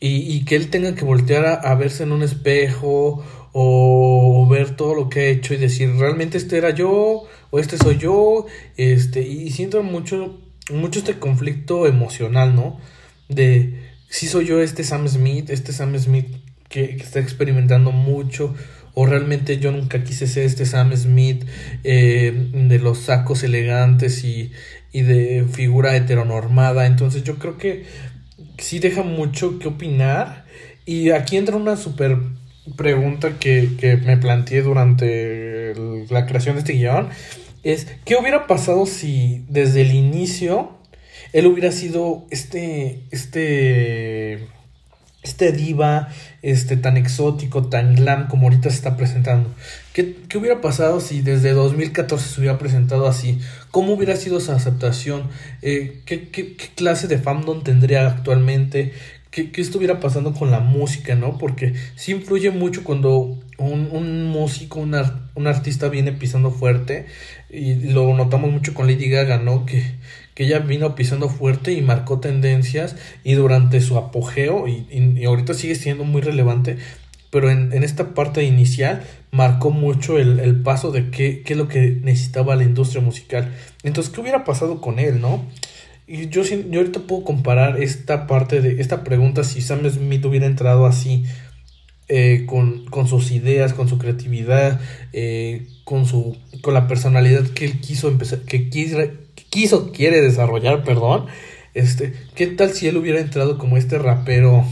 y, 0.00 0.44
que 0.46 0.56
él 0.56 0.70
tenga 0.70 0.94
que 0.94 1.04
voltear 1.04 1.60
a, 1.62 1.74
verse 1.74 2.04
en 2.04 2.12
un 2.12 2.22
espejo 2.22 3.22
o, 3.52 4.48
ver 4.50 4.74
todo 4.74 4.94
lo 4.94 5.10
que 5.10 5.20
ha 5.20 5.26
hecho 5.26 5.52
y 5.52 5.58
decir, 5.58 5.94
realmente 5.96 6.38
este 6.38 6.56
era 6.56 6.70
yo 6.70 7.24
o 7.50 7.58
este 7.58 7.76
soy 7.76 7.98
yo, 7.98 8.46
este, 8.76 9.20
y 9.22 9.50
siento 9.50 9.82
mucho, 9.82 10.40
mucho 10.72 11.00
este 11.00 11.18
conflicto 11.18 11.86
emocional, 11.86 12.54
¿no? 12.56 12.80
De 13.28 13.78
si 14.08 14.26
soy 14.26 14.46
yo 14.46 14.60
este 14.62 14.84
Sam 14.84 15.06
Smith, 15.06 15.50
este 15.50 15.72
Sam 15.72 15.98
Smith 15.98 16.28
que, 16.68 16.84
está 16.96 17.20
experimentando 17.20 17.92
mucho, 17.92 18.54
o 18.94 19.06
realmente 19.06 19.58
yo 19.58 19.70
nunca 19.70 20.02
quise 20.02 20.26
ser 20.26 20.44
este 20.44 20.64
Sam 20.64 20.96
Smith 20.96 21.44
eh, 21.84 22.50
de 22.52 22.78
los 22.78 22.98
sacos 23.00 23.42
elegantes 23.42 24.24
y, 24.24 24.52
y 24.92 25.02
de 25.02 25.46
figura 25.50 25.94
heteronormada. 25.94 26.86
Entonces 26.86 27.22
yo 27.22 27.38
creo 27.38 27.58
que 27.58 27.84
sí 28.58 28.78
deja 28.78 29.02
mucho 29.02 29.58
que 29.58 29.68
opinar. 29.68 30.44
Y 30.86 31.10
aquí 31.10 31.36
entra 31.36 31.56
una 31.56 31.76
super 31.76 32.16
pregunta 32.76 33.38
que, 33.38 33.98
me 34.04 34.16
planteé 34.16 34.62
durante 34.62 35.74
la 36.10 36.26
creación 36.26 36.56
de 36.56 36.60
este 36.60 36.72
guion. 36.74 37.08
Es, 37.62 37.86
¿qué 38.04 38.16
hubiera 38.16 38.46
pasado 38.46 38.86
si 38.86 39.44
desde 39.48 39.82
el 39.82 39.92
inicio 39.92 40.78
él 41.32 41.46
hubiera 41.46 41.72
sido 41.72 42.26
este, 42.30 43.04
este, 43.10 44.48
este 45.22 45.52
diva, 45.52 46.08
este 46.42 46.76
tan 46.76 46.96
exótico, 46.96 47.66
tan 47.66 47.94
glam 47.94 48.28
como 48.28 48.44
ahorita 48.44 48.70
se 48.70 48.76
está 48.76 48.96
presentando? 48.96 49.54
¿Qué, 49.92 50.16
hubiera 50.36 50.60
pasado 50.60 51.00
si 51.00 51.20
desde 51.20 51.52
2014 51.52 52.28
se 52.28 52.40
hubiera 52.40 52.58
presentado 52.58 53.06
así? 53.06 53.38
¿Cómo 53.70 53.92
hubiera 53.92 54.16
sido 54.16 54.38
esa 54.38 54.54
aceptación? 54.54 55.24
Eh, 55.62 56.02
¿qué, 56.06 56.28
qué, 56.28 56.56
clase 56.74 57.08
de 57.08 57.18
fandom 57.18 57.62
tendría 57.62 58.06
actualmente? 58.06 58.92
¿Qué, 59.30 59.52
¿Qué, 59.52 59.60
estuviera 59.60 60.00
pasando 60.00 60.32
con 60.32 60.50
la 60.50 60.60
música, 60.60 61.14
no? 61.14 61.38
Porque 61.38 61.74
sí 61.96 62.12
influye 62.12 62.50
mucho 62.50 62.82
cuando 62.82 63.38
un, 63.58 63.90
un 63.92 64.26
músico, 64.26 64.80
un, 64.80 64.94
un, 65.34 65.46
artista 65.46 65.88
viene 65.88 66.12
pisando 66.12 66.50
fuerte, 66.50 67.06
y 67.50 67.74
lo 67.74 68.14
notamos 68.14 68.50
mucho 68.50 68.74
con 68.74 68.86
Lady 68.86 69.08
Gaga, 69.08 69.38
¿no? 69.38 69.66
Que, 69.66 69.84
ella 70.44 70.60
vino 70.60 70.94
pisando 70.94 71.28
fuerte 71.28 71.72
y 71.72 71.82
marcó 71.82 72.20
tendencias, 72.20 72.96
y 73.24 73.34
durante 73.34 73.80
su 73.80 73.98
apogeo, 73.98 74.66
y, 74.68 75.24
ahorita 75.24 75.54
sigue 75.54 75.74
siendo 75.74 76.04
muy 76.04 76.22
relevante, 76.22 76.78
pero 77.30 77.50
en, 77.50 77.72
esta 77.84 78.14
parte 78.14 78.42
inicial 78.42 79.02
marcó 79.30 79.70
mucho 79.70 80.18
el, 80.18 80.62
paso 80.62 80.90
de 80.90 81.10
qué, 81.10 81.42
es 81.46 81.56
lo 81.56 81.68
que 81.68 81.98
necesitaba 82.02 82.56
la 82.56 82.64
industria 82.64 83.02
musical. 83.02 83.52
Entonces, 83.82 84.12
¿qué 84.12 84.20
hubiera 84.20 84.44
pasado 84.44 84.80
con 84.80 84.98
él, 84.98 85.20
no? 85.20 85.44
Y 86.06 86.28
yo, 86.28 86.42
yo 86.42 86.80
ahorita 86.80 87.00
puedo 87.00 87.22
comparar 87.22 87.80
esta 87.80 88.26
parte 88.26 88.60
de 88.60 88.80
esta 88.80 89.04
pregunta 89.04 89.44
si 89.44 89.60
Sam 89.62 89.88
Smith 89.88 90.24
hubiera 90.24 90.46
entrado 90.46 90.86
así 90.86 91.24
eh, 92.12 92.46
con, 92.46 93.06
sus 93.06 93.30
ideas, 93.30 93.72
con 93.72 93.88
su 93.88 93.96
creatividad, 93.96 94.80
eh, 95.12 95.68
con 95.84 96.06
su 96.06 96.36
con 96.60 96.74
la 96.74 96.88
personalidad 96.88 97.44
que 97.50 97.64
él 97.64 97.80
quiso 97.80 98.08
empezar, 98.08 98.40
que 98.40 98.68
quiso, 98.68 98.98
quiso 99.48 99.92
quiere 99.92 100.20
desarrollar, 100.20 100.84
perdón. 100.84 101.26
Este, 101.74 102.12
¿qué 102.34 102.48
tal 102.48 102.72
si 102.72 102.88
él 102.88 102.96
hubiera 102.96 103.20
entrado 103.20 103.56
como 103.56 103.76
este 103.76 103.98
rapero 103.98 104.64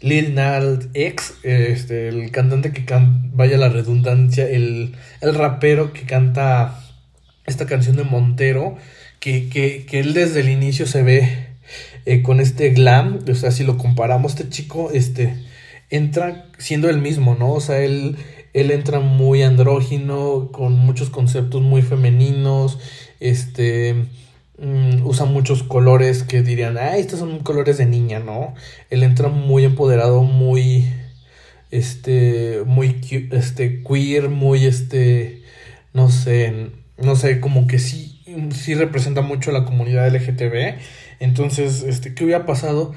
Lil 0.00 0.34
Nas 0.34 0.88
X, 0.92 1.34
este, 1.44 2.08
el 2.08 2.30
cantante 2.30 2.72
que 2.72 2.84
canta, 2.84 3.26
vaya 3.32 3.56
la 3.56 3.70
redundancia, 3.70 4.46
el, 4.46 4.94
el 5.22 5.34
rapero 5.34 5.94
que 5.94 6.02
canta 6.02 6.78
esta 7.46 7.66
canción 7.66 7.96
de 7.96 8.04
Montero, 8.04 8.76
que, 9.18 9.48
que, 9.48 9.86
que 9.86 10.00
él 10.00 10.12
desde 10.12 10.40
el 10.40 10.50
inicio 10.50 10.86
se 10.86 11.02
ve 11.02 11.46
eh, 12.04 12.22
con 12.22 12.40
este 12.40 12.68
glam, 12.70 13.20
o 13.26 13.34
sea, 13.34 13.50
si 13.50 13.64
lo 13.64 13.78
comparamos, 13.78 14.32
este 14.32 14.50
chico, 14.50 14.90
este, 14.92 15.34
entra 15.88 16.46
siendo 16.58 16.90
el 16.90 16.98
mismo, 16.98 17.34
¿no? 17.34 17.52
O 17.52 17.60
sea, 17.60 17.80
él, 17.80 18.16
él 18.52 18.70
entra 18.70 19.00
muy 19.00 19.42
andrógino, 19.42 20.50
con 20.52 20.74
muchos 20.74 21.08
conceptos 21.08 21.62
muy 21.62 21.80
femeninos, 21.80 22.78
este, 23.20 24.06
Mm, 24.56 25.04
usa 25.04 25.26
muchos 25.26 25.64
colores 25.64 26.22
que 26.22 26.42
dirían, 26.42 26.78
ah, 26.78 26.96
estos 26.96 27.18
son 27.18 27.40
colores 27.40 27.76
de 27.78 27.86
niña, 27.86 28.20
¿no? 28.20 28.54
Él 28.88 29.02
entra 29.02 29.28
muy 29.28 29.64
empoderado, 29.64 30.22
muy, 30.22 30.86
este, 31.72 32.62
muy, 32.64 33.00
este, 33.32 33.82
queer, 33.82 34.28
muy, 34.28 34.64
este, 34.66 35.42
no 35.92 36.08
sé, 36.10 36.70
no 36.98 37.16
sé, 37.16 37.40
como 37.40 37.66
que 37.66 37.78
sí, 37.80 38.22
sí 38.52 38.74
representa 38.74 39.22
mucho 39.22 39.50
la 39.52 39.64
comunidad 39.64 40.06
LGTB. 40.06 40.78
Entonces, 41.20 41.82
este, 41.82 42.14
¿qué 42.14 42.24
hubiera 42.24 42.46
pasado 42.46 42.94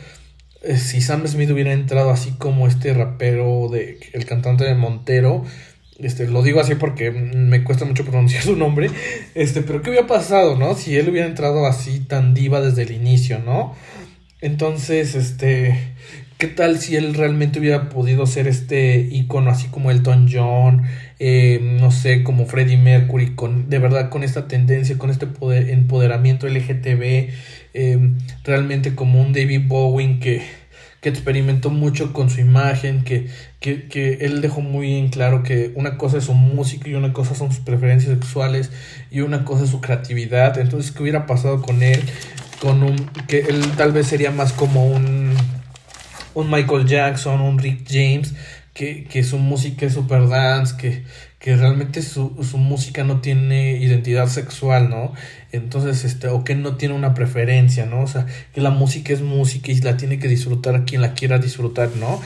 eh, 0.63 0.77
si 0.77 1.01
Sam 1.01 1.27
Smith 1.27 1.49
hubiera 1.51 1.73
entrado 1.73 2.12
así 2.12 2.32
como 2.38 2.67
este 2.67 2.93
rapero 2.93 3.69
de, 3.69 3.99
el 4.13 4.25
cantante 4.25 4.63
de 4.65 4.75
Montero? 4.75 5.43
Este, 5.99 6.27
lo 6.27 6.43
digo 6.43 6.60
así 6.60 6.75
porque 6.75 7.10
me 7.12 7.63
cuesta 7.63 7.86
mucho 7.86 8.05
pronunciar 8.05 8.43
su 8.43 8.55
nombre. 8.55 8.89
Este, 9.36 9.62
pero 9.62 9.81
¿qué 9.81 9.89
hubiera 9.89 10.07
pasado, 10.07 10.55
no? 10.55 10.75
Si 10.75 10.95
él 10.95 11.10
hubiera 11.10 11.27
entrado 11.27 11.65
así 11.65 11.99
tan 11.99 12.33
diva 12.33 12.62
desde 12.62 12.83
el 12.83 12.91
inicio, 12.91 13.39
¿no? 13.39 13.75
Entonces, 14.39 15.15
este, 15.15 15.95
¿qué 16.38 16.45
tal 16.45 16.77
si 16.77 16.95
él 16.95 17.15
realmente 17.15 17.60
hubiera 17.60 17.89
podido 17.89 18.27
ser 18.27 18.47
este 18.47 18.99
icono 19.12 19.49
así 19.49 19.67
como 19.69 19.89
Elton 19.89 20.29
John, 20.31 20.83
eh, 21.17 21.60
no 21.62 21.89
sé, 21.89 22.21
como 22.23 22.45
Freddie 22.45 22.77
Mercury, 22.77 23.33
con, 23.33 23.67
de 23.69 23.79
verdad 23.79 24.10
con 24.10 24.23
esta 24.23 24.47
tendencia, 24.47 24.99
con 24.99 25.10
este 25.10 25.25
poder, 25.25 25.71
empoderamiento 25.71 26.47
LGTB, 26.47 27.29
eh, 27.73 28.12
realmente 28.43 28.93
como 28.93 29.19
un 29.19 29.33
David 29.33 29.63
Bowie 29.67 30.19
que 30.19 30.43
que 31.07 31.11
experimentó 31.13 31.69
mucho 31.69 32.11
con 32.11 32.29
su 32.29 32.41
imagen, 32.41 33.05
que, 33.05 33.29
que, 33.61 33.87
que, 33.87 34.25
él 34.25 34.41
dejó 34.41 34.59
muy 34.59 34.95
en 34.95 35.07
claro 35.07 35.41
que 35.41 35.71
una 35.75 35.97
cosa 35.97 36.17
es 36.17 36.25
su 36.25 36.33
música 36.33 36.89
y 36.89 36.95
una 36.95 37.13
cosa 37.13 37.33
son 37.33 37.49
sus 37.49 37.63
preferencias 37.63 38.11
sexuales 38.11 38.71
y 39.09 39.21
una 39.21 39.45
cosa 39.45 39.63
es 39.63 39.69
su 39.69 39.79
creatividad. 39.79 40.57
Entonces, 40.57 40.91
¿qué 40.91 41.03
hubiera 41.03 41.25
pasado 41.25 41.61
con 41.61 41.81
él? 41.81 42.03
Con 42.59 42.83
un, 42.83 42.97
que 43.29 43.39
él 43.39 43.61
tal 43.77 43.93
vez 43.93 44.07
sería 44.07 44.31
más 44.31 44.51
como 44.51 44.85
un, 44.85 45.33
un 46.33 46.51
Michael 46.51 46.85
Jackson, 46.85 47.39
un 47.39 47.57
Rick 47.57 47.87
James, 47.87 48.33
que, 48.73 49.05
que 49.05 49.23
su 49.23 49.37
música 49.37 49.85
es 49.85 49.93
super 49.93 50.27
dance, 50.27 50.75
que, 50.77 51.05
que 51.39 51.56
realmente 51.56 52.02
su, 52.02 52.43
su 52.43 52.58
música 52.58 53.04
no 53.04 53.21
tiene 53.21 53.78
identidad 53.78 54.28
sexual, 54.28 54.89
¿no? 54.89 55.13
Entonces, 55.52 56.04
este, 56.04 56.30
o 56.30 56.43
que 56.43 56.56
no 56.56 56.78
tiene 56.78 56.95
una 56.95 57.13
preferencia, 57.13 57.86
¿no? 57.86 58.02
O 58.02 58.08
sea, 58.08 58.26
que 58.54 58.62
la 58.62 58.71
música 58.71 59.13
es 59.13 59.21
música 59.21 59.71
y 59.71 59.80
la 59.82 59.97
tiene 59.97 60.17
que 60.17 60.28
disfrutar 60.28 60.84
quien 60.86 61.02
la 61.02 61.13
quiera 61.13 61.38
disfrutar, 61.38 61.91
¿no? 61.95 62.19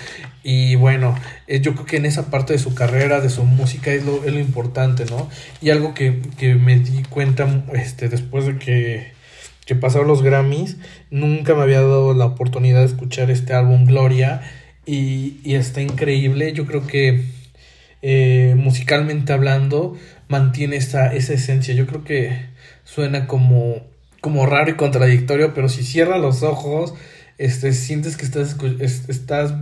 Y 0.44 0.76
bueno, 0.76 1.16
eh, 1.48 1.60
yo 1.60 1.74
creo 1.74 1.86
que 1.86 1.98
en 1.98 2.06
esa 2.06 2.32
parte 2.32 2.54
de 2.54 2.60
su 2.60 2.74
carrera, 2.74 3.20
de 3.20 3.30
su 3.30 3.44
música, 3.44 3.92
es 3.92 4.06
lo, 4.06 4.24
es 4.24 4.34
lo 4.34 4.40
importante, 4.40 5.04
¿no? 5.06 5.30
Y 5.62 5.72
algo 5.72 5.94
que, 5.94 6.22
que 6.38 6.56
me 6.56 6.80
di 6.80 7.04
cuenta, 7.04 7.66
este, 7.74 8.08
después 8.08 8.46
de 8.46 8.58
que, 8.58 9.12
que 9.66 9.76
pasaron 9.76 10.08
los 10.08 10.24
Grammys, 10.24 10.78
nunca 11.10 11.54
me 11.54 11.64
había 11.64 11.82
dado 11.82 12.14
la 12.14 12.26
oportunidad 12.26 12.80
de 12.80 12.86
escuchar 12.86 13.30
este 13.30 13.54
álbum 13.54 13.86
Gloria 13.86 14.42
y, 14.86 15.42
y 15.44 15.56
está 15.56 15.82
increíble, 15.82 16.54
yo 16.54 16.66
creo 16.66 16.88
que 16.88 17.41
eh, 18.02 18.56
musicalmente 18.58 19.34
hablando, 19.34 19.98
mantiene 20.28 20.78
esa, 20.78 21.14
esa 21.14 21.34
esencia. 21.34 21.74
Yo 21.74 21.88
creo 21.88 22.04
que 22.04 22.46
suena 22.84 23.28
como, 23.28 23.82
como 24.22 24.46
raro 24.46 24.72
y 24.72 24.76
contradictorio, 24.76 25.54
pero 25.54 25.70
si 25.70 25.84
cierras 25.84 26.20
los 26.20 26.44
ojos, 26.44 26.94
este, 27.38 27.74
sientes 27.74 28.18
que 28.18 28.26
estás, 28.26 28.56
estás 29.08 29.54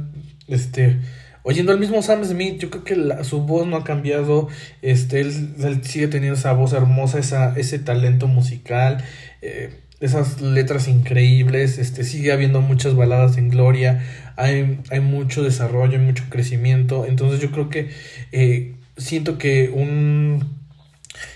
este, 0.47 0.97
oyendo 1.43 1.71
al 1.71 1.79
mismo 1.79 2.01
Sam 2.01 2.23
Smith. 2.23 2.59
Yo 2.59 2.69
creo 2.69 2.83
que 2.83 3.23
su 3.23 3.41
voz 3.41 3.67
no 3.67 3.77
ha 3.77 3.83
cambiado. 3.83 4.47
Este, 4.81 5.21
él, 5.21 5.81
sigue 5.83 6.07
teniendo 6.07 6.37
esa 6.37 6.53
voz 6.53 6.73
hermosa, 6.73 7.19
esa, 7.19 7.57
ese 7.57 7.79
talento 7.79 8.27
musical. 8.27 9.03
Eh, 9.41 9.79
esas 9.99 10.41
letras 10.41 10.87
increíbles, 10.87 11.77
este, 11.77 12.03
sigue 12.03 12.31
habiendo 12.31 12.61
muchas 12.61 12.95
baladas 12.95 13.37
en 13.37 13.49
gloria, 13.49 14.03
hay, 14.37 14.79
hay 14.89 14.99
mucho 14.99 15.43
desarrollo, 15.43 15.97
hay 15.97 16.05
mucho 16.05 16.23
crecimiento, 16.29 17.05
entonces 17.05 17.41
yo 17.41 17.51
creo 17.51 17.69
que 17.69 17.89
eh, 18.31 18.75
siento 18.97 19.37
que 19.37 19.69
un 19.73 20.59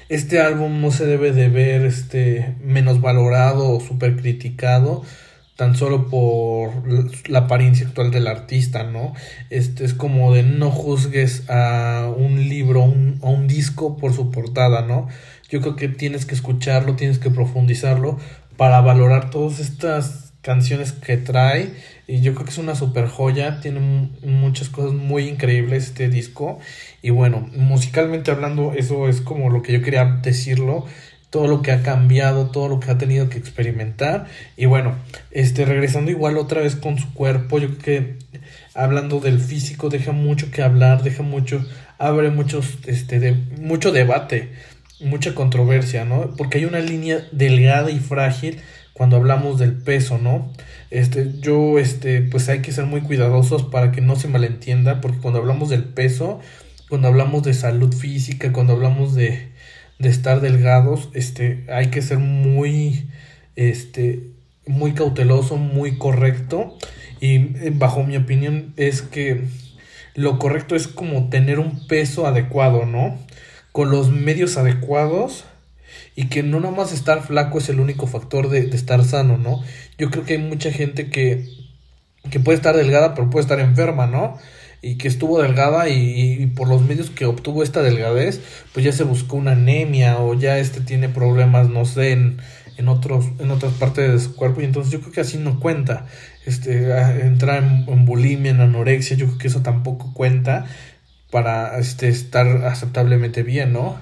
este 0.10 0.39
álbum 0.39 0.82
no 0.82 0.91
se 0.91 1.06
debe 1.06 1.32
de 1.32 1.49
ver 1.49 1.86
este 1.86 2.56
menos 2.62 3.02
valorado 3.02 3.69
o 3.69 3.80
super 3.80 4.15
criticado 4.15 5.04
tan 5.56 5.76
solo 5.76 6.08
por 6.10 6.71
la 7.30 7.39
apariencia 7.39 7.88
actual 7.88 8.10
del 8.12 8.28
artista, 8.28 8.84
¿no? 8.84 9.13
Este 9.49 9.86
es 9.86 9.93
como 9.93 10.34
de 10.34 10.41
no 10.41 10.71
juzgues 10.71 11.47
a 11.49 12.12
un 12.15 12.49
libro 12.49 12.82
o 12.84 13.30
un 13.30 13.47
disco 13.47 13.97
por 13.97 14.13
su 14.13 14.32
portada, 14.32 14.82
¿no? 14.82 15.08
Yo 15.49 15.62
creo 15.62 15.76
que 15.76 15.89
tienes 15.89 16.26
que 16.26 16.34
escucharlo, 16.34 16.95
tienes 16.95 17.19
que 17.19 17.30
profundizarlo 17.30 18.17
para 18.57 18.81
valorar 18.81 19.29
todas 19.29 19.59
estas 19.59 20.33
canciones 20.43 20.91
que 20.91 21.17
trae. 21.17 21.73
Y 22.05 22.21
yo 22.21 22.33
creo 22.33 22.45
que 22.45 22.51
es 22.51 22.57
una 22.59 22.75
super 22.75 23.07
joya, 23.07 23.59
tiene 23.61 24.11
muchas 24.23 24.69
cosas 24.69 24.93
muy 24.93 25.27
increíbles 25.27 25.85
este 25.85 26.09
disco. 26.09 26.59
Y 27.01 27.09
bueno, 27.09 27.49
musicalmente 27.55 28.29
hablando 28.29 28.73
eso 28.75 29.07
es 29.07 29.21
como 29.21 29.49
lo 29.49 29.63
que 29.63 29.73
yo 29.73 29.81
quería 29.81 30.19
decirlo. 30.21 30.85
Todo 31.29 31.47
lo 31.47 31.63
que 31.63 31.71
ha 31.71 31.81
cambiado, 31.81 32.51
todo 32.51 32.67
lo 32.67 32.79
que 32.79 32.91
ha 32.91 32.97
tenido 32.99 33.27
que 33.27 33.39
experimentar. 33.39 34.27
Y 34.55 34.67
bueno, 34.67 34.95
este, 35.31 35.65
regresando 35.65 36.11
igual 36.11 36.37
otra 36.37 36.61
vez 36.61 36.75
con 36.75 36.99
su 36.99 37.11
cuerpo, 37.15 37.57
yo 37.57 37.69
creo 37.69 37.79
que 37.79 38.17
hablando 38.75 39.19
del 39.19 39.39
físico, 39.39 39.89
deja 39.89 40.11
mucho 40.11 40.51
que 40.51 40.61
hablar, 40.61 41.01
deja 41.01 41.23
mucho, 41.23 41.65
abre 41.97 42.29
muchos, 42.29 42.77
este, 42.85 43.19
de, 43.19 43.31
mucho 43.59 43.91
debate, 43.91 44.51
mucha 45.03 45.35
controversia, 45.35 46.05
¿no? 46.05 46.33
Porque 46.37 46.59
hay 46.59 46.65
una 46.65 46.79
línea 46.79 47.27
delgada 47.31 47.91
y 47.91 47.99
frágil 47.99 48.59
cuando 48.93 49.17
hablamos 49.17 49.59
del 49.59 49.73
peso, 49.73 50.17
¿no? 50.17 50.51
Este, 50.91 51.31
yo, 51.39 51.79
este, 51.79 52.21
pues 52.21 52.49
hay 52.49 52.61
que 52.61 52.71
ser 52.71 52.85
muy 52.85 53.01
cuidadosos 53.01 53.63
para 53.63 53.91
que 53.91 54.01
no 54.01 54.15
se 54.15 54.27
malentienda, 54.27 55.01
porque 55.01 55.17
cuando 55.19 55.39
hablamos 55.39 55.69
del 55.69 55.83
peso, 55.83 56.39
cuando 56.89 57.07
hablamos 57.07 57.43
de 57.43 57.53
salud 57.53 57.93
física, 57.93 58.51
cuando 58.51 58.73
hablamos 58.73 59.15
de, 59.15 59.49
de 59.99 60.09
estar 60.09 60.41
delgados, 60.41 61.09
este, 61.13 61.65
hay 61.69 61.87
que 61.87 62.01
ser 62.01 62.19
muy, 62.19 63.09
este, 63.55 64.31
muy 64.67 64.93
cauteloso, 64.93 65.57
muy 65.57 65.97
correcto. 65.97 66.77
Y 67.19 67.35
eh, 67.35 67.71
bajo 67.73 68.03
mi 68.03 68.17
opinión 68.17 68.73
es 68.77 69.01
que 69.01 69.45
lo 70.15 70.37
correcto 70.37 70.75
es 70.75 70.87
como 70.87 71.29
tener 71.29 71.59
un 71.59 71.87
peso 71.87 72.27
adecuado, 72.27 72.85
¿no? 72.85 73.17
Con 73.73 73.91
los 73.91 74.09
medios 74.09 74.55
adecuados 74.55 75.43
y 76.15 76.29
que 76.29 76.41
no 76.41 76.62
nada 76.62 76.73
más 76.73 76.93
estar 76.93 77.21
flaco 77.21 77.57
es 77.57 77.67
el 77.67 77.81
único 77.81 78.07
factor 78.07 78.49
de, 78.49 78.67
de, 78.67 78.77
estar 78.77 79.03
sano, 79.03 79.38
¿no? 79.38 79.62
Yo 79.97 80.09
creo 80.09 80.23
que 80.23 80.33
hay 80.33 80.39
mucha 80.39 80.71
gente 80.71 81.09
que, 81.09 81.45
que 82.31 82.39
puede 82.39 82.55
estar 82.55 82.77
delgada 82.77 83.13
pero 83.13 83.29
puede 83.29 83.41
estar 83.41 83.59
enferma, 83.59 84.07
¿no? 84.07 84.38
y 84.83 84.95
que 84.95 85.07
estuvo 85.07 85.41
delgada 85.41 85.88
y, 85.88 86.45
por 86.47 86.67
los 86.67 86.81
medios 86.81 87.09
que 87.09 87.25
obtuvo 87.25 87.63
esta 87.63 87.81
delgadez, 87.81 88.41
pues 88.73 88.86
ya 88.86 88.91
se 88.91 89.05
buscó 89.05 89.38
una 89.38 89.53
anemia 89.53 90.17
o 90.19 90.33
ya 90.33 90.59
este 90.59 90.81
tiene 90.81 91.07
problemas, 91.07 91.69
no 91.69 91.86
sé, 91.86 92.12
en, 92.12 92.38
en, 92.75 92.89
otros, 92.89 93.25
en 93.39 93.49
otras 93.49 93.71
partes 93.73 94.12
de 94.12 94.19
su 94.19 94.36
cuerpo 94.36 94.59
y 94.59 94.65
entonces 94.65 94.91
yo 94.91 94.99
creo 94.99 95.13
que 95.13 95.21
así 95.21 95.38
no 95.38 95.62
cuenta. 95.62 96.05
Este, 96.45 96.91
entrar 97.21 97.63
en, 97.63 98.05
bulimia, 98.05 98.51
en 98.51 98.59
anorexia, 98.59 99.15
yo 99.15 99.27
creo 99.27 99.38
que 99.38 99.47
eso 99.47 99.62
tampoco 99.62 100.13
cuenta 100.13 100.65
para 101.33 101.79
este, 101.79 102.09
estar 102.09 102.45
aceptablemente 102.63 103.41
bien, 103.41 103.73
¿no? 103.73 103.99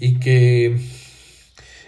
Y 0.00 0.18
que, 0.18 0.80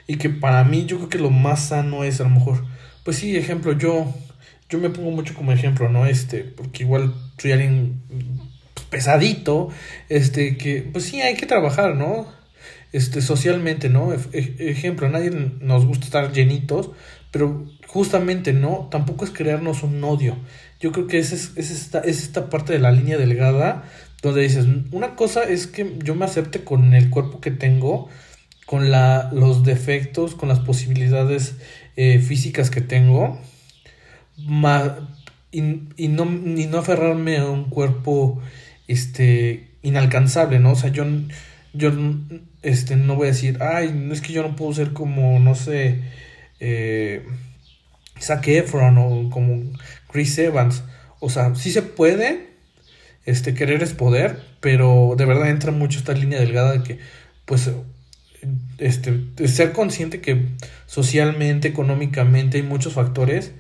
y 0.07 0.17
que 0.17 0.29
para 0.29 0.63
mí 0.65 0.85
yo 0.85 0.99
creo 0.99 1.09
que 1.09 1.19
lo 1.19 1.31
más 1.31 1.69
sano 1.69 2.05
es 2.05 2.21
a 2.21 2.25
lo 2.25 2.29
mejor, 2.29 2.67
pues 3.03 3.17
sí, 3.17 3.35
ejemplo, 3.35 3.73
yo 3.73 4.13
yo 4.69 4.79
me 4.79 4.91
pongo 4.91 5.11
mucho 5.11 5.35
como 5.35 5.51
ejemplo, 5.51 5.89
¿no? 5.89 6.05
Este, 6.05 6.45
porque 6.45 6.83
igual 6.83 7.15
soy 7.39 7.53
alguien 7.53 8.03
pesadito, 8.91 9.71
este, 10.11 10.59
que 10.59 10.83
pues 10.93 11.05
sí 11.07 11.23
hay 11.23 11.37
que 11.37 11.47
trabajar, 11.47 11.97
¿no? 11.97 12.27
Este, 12.93 13.23
socialmente, 13.23 13.89
¿no? 13.89 14.13
ejemplo, 14.35 15.07
a 15.07 15.11
nadie 15.11 15.31
nos 15.31 15.87
gusta 15.87 16.05
estar 16.05 16.33
llenitos, 16.33 16.91
pero 17.31 17.67
justamente, 17.87 18.53
¿no? 18.53 18.89
Tampoco 18.91 19.25
es 19.25 19.31
crearnos 19.31 19.83
un 19.83 20.05
odio. 20.05 20.37
Yo 20.81 20.93
creo 20.93 21.07
que 21.07 21.19
esa 21.19 21.35
es, 21.35 21.53
es, 21.57 21.71
esta, 21.71 22.01
es 22.01 22.23
esta 22.23 22.51
parte 22.51 22.75
de 22.75 22.79
la 22.79 22.93
línea 22.93 23.17
delgada 23.17 23.85
donde 24.23 24.43
dices, 24.43 24.67
una 24.93 25.17
cosa 25.17 25.43
es 25.43 25.67
que 25.67 25.99
yo 26.03 26.15
me 26.15 26.25
acepte 26.25 26.63
con 26.65 26.95
el 26.95 27.11
cuerpo 27.11 27.41
que 27.41 27.51
tengo, 27.51 28.09
con 28.67 28.91
la, 28.91 29.31
los 29.33 29.65
defectos, 29.65 30.37
con 30.37 30.49
las 30.49 30.61
posibilidades 30.61 31.57
eh, 31.97 32.21
físicas 32.21 32.71
que 32.71 32.81
tengo, 32.81 33.39
y, 35.51 36.09
no, 36.09 36.25
no 36.25 36.79
aferrarme 36.79 37.39
a 37.39 37.47
un 37.47 37.65
cuerpo 37.65 38.41
este 38.89 39.69
inalcanzable, 39.83 40.61
¿no? 40.61 40.73
O 40.73 40.77
sea, 40.77 40.91
yo, 40.91 41.05
yo 41.75 41.93
este, 42.63 42.97
no 42.97 43.17
voy 43.17 43.27
a 43.27 43.33
decir, 43.33 43.59
ay, 43.61 43.93
no 43.93 44.15
es 44.15 44.21
que 44.21 44.33
yo 44.33 44.43
no 44.43 44.57
puedo 44.57 44.73
ser 44.73 44.93
como, 44.93 45.39
no 45.41 45.55
sé, 45.55 46.01
eh, 46.61 47.27
Zac 48.21 48.47
Efron 48.49 48.97
o 48.99 49.31
como 49.31 49.65
Chris 50.11 50.39
Evans. 50.39 50.85
O 51.21 51.29
sea, 51.29 51.55
sí 51.55 51.71
se 51.71 51.83
puede, 51.83 52.52
este, 53.25 53.55
querer 53.55 53.83
es 53.83 53.95
poder, 53.95 54.41
pero 54.61 55.15
de 55.17 55.25
verdad 55.25 55.51
entra 55.51 55.73
mucho 55.73 55.99
esta 55.99 56.13
línea 56.13 56.41
delgada 56.41 56.73
de 56.73 56.83
que, 56.83 56.99
pues, 57.45 57.71
este, 58.79 59.21
ser 59.47 59.73
consciente 59.73 60.21
que 60.21 60.49
socialmente, 60.87 61.69
económicamente 61.69 62.59
hay 62.59 62.65
muchos 62.65 62.95
factores 62.95 63.53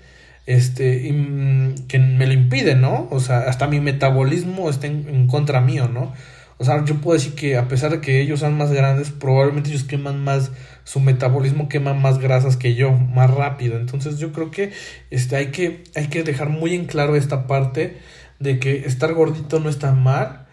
este, 0.46 1.06
y, 1.06 1.74
que 1.86 1.98
me 1.98 2.26
lo 2.26 2.32
impide, 2.32 2.74
¿no? 2.74 3.08
O 3.10 3.20
sea, 3.20 3.40
hasta 3.40 3.68
mi 3.68 3.80
metabolismo 3.80 4.68
está 4.70 4.86
en, 4.86 5.26
contra 5.28 5.60
mío, 5.60 5.88
¿no? 5.88 6.12
O 6.58 6.64
sea, 6.64 6.84
yo 6.84 6.96
puedo 6.96 7.18
decir 7.18 7.34
que 7.34 7.56
a 7.56 7.66
pesar 7.68 7.90
de 7.90 8.00
que 8.00 8.20
ellos 8.20 8.40
sean 8.40 8.56
más 8.56 8.70
grandes, 8.72 9.10
probablemente 9.10 9.70
ellos 9.70 9.84
queman 9.84 10.22
más, 10.22 10.52
su 10.84 11.00
metabolismo 11.00 11.68
quema 11.68 11.94
más 11.94 12.18
grasas 12.18 12.56
que 12.56 12.74
yo, 12.74 12.92
más 12.92 13.30
rápido. 13.30 13.78
Entonces 13.78 14.18
yo 14.18 14.32
creo 14.32 14.50
que 14.50 14.72
este, 15.10 15.36
hay, 15.36 15.46
que, 15.46 15.84
hay 15.96 16.06
que 16.08 16.22
dejar 16.22 16.50
muy 16.50 16.74
en 16.74 16.84
claro 16.84 17.16
esta 17.16 17.46
parte 17.46 17.96
de 18.42 18.58
que 18.58 18.84
estar 18.86 19.12
gordito 19.14 19.60
no 19.60 19.68
está 19.68 19.92
mal, 19.92 20.46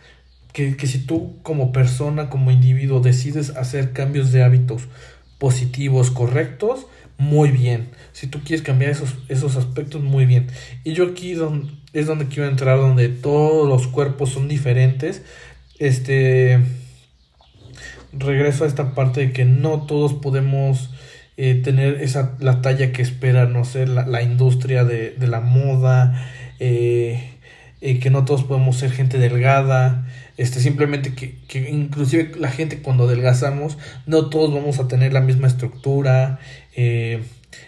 que, 0.53 0.77
que 0.77 0.87
si 0.87 0.99
tú 0.99 1.39
como 1.43 1.71
persona, 1.71 2.29
como 2.29 2.51
individuo, 2.51 2.99
decides 2.99 3.51
hacer 3.51 3.93
cambios 3.93 4.31
de 4.31 4.43
hábitos 4.43 4.87
positivos, 5.39 6.11
correctos, 6.11 6.85
muy 7.19 7.51
bien. 7.51 7.89
Si 8.13 8.27
tú 8.27 8.39
quieres 8.39 8.61
cambiar 8.61 8.91
esos, 8.91 9.15
esos 9.27 9.57
aspectos, 9.57 10.01
muy 10.01 10.25
bien. 10.25 10.47
Y 10.83 10.93
yo 10.93 11.05
aquí 11.07 11.35
es 11.93 12.07
donde 12.07 12.25
quiero 12.27 12.49
entrar, 12.49 12.77
donde 12.77 13.09
todos 13.09 13.67
los 13.67 13.87
cuerpos 13.87 14.29
son 14.31 14.47
diferentes. 14.47 15.21
Este. 15.77 16.59
Regreso 18.11 18.63
a 18.63 18.67
esta 18.67 18.95
parte 18.95 19.19
de 19.19 19.33
que 19.33 19.45
no 19.45 19.85
todos 19.85 20.13
podemos 20.13 20.89
eh, 21.37 21.55
tener 21.55 22.01
esa, 22.01 22.35
la 22.39 22.61
talla 22.61 22.91
que 22.91 23.03
espera, 23.03 23.45
no 23.45 23.65
sé, 23.65 23.85
la, 23.85 24.21
industria 24.23 24.83
de, 24.83 25.15
la 25.19 25.41
moda. 25.41 26.25
Eh, 26.59 27.38
eh, 27.81 27.99
que 27.99 28.09
no 28.09 28.25
todos 28.25 28.43
podemos 28.43 28.77
ser 28.77 28.91
gente 28.91 29.17
delgada. 29.17 30.05
Este, 30.37 30.59
simplemente 30.59 31.13
que, 31.13 31.37
que 31.47 31.69
inclusive 31.69 32.31
la 32.37 32.49
gente 32.49 32.81
cuando 32.81 33.05
adelgazamos, 33.05 33.77
no 34.05 34.29
todos 34.29 34.53
vamos 34.53 34.79
a 34.79 34.87
tener 34.87 35.13
la 35.13 35.21
misma 35.21 35.47
estructura, 35.47 36.39
eh, 36.75 37.23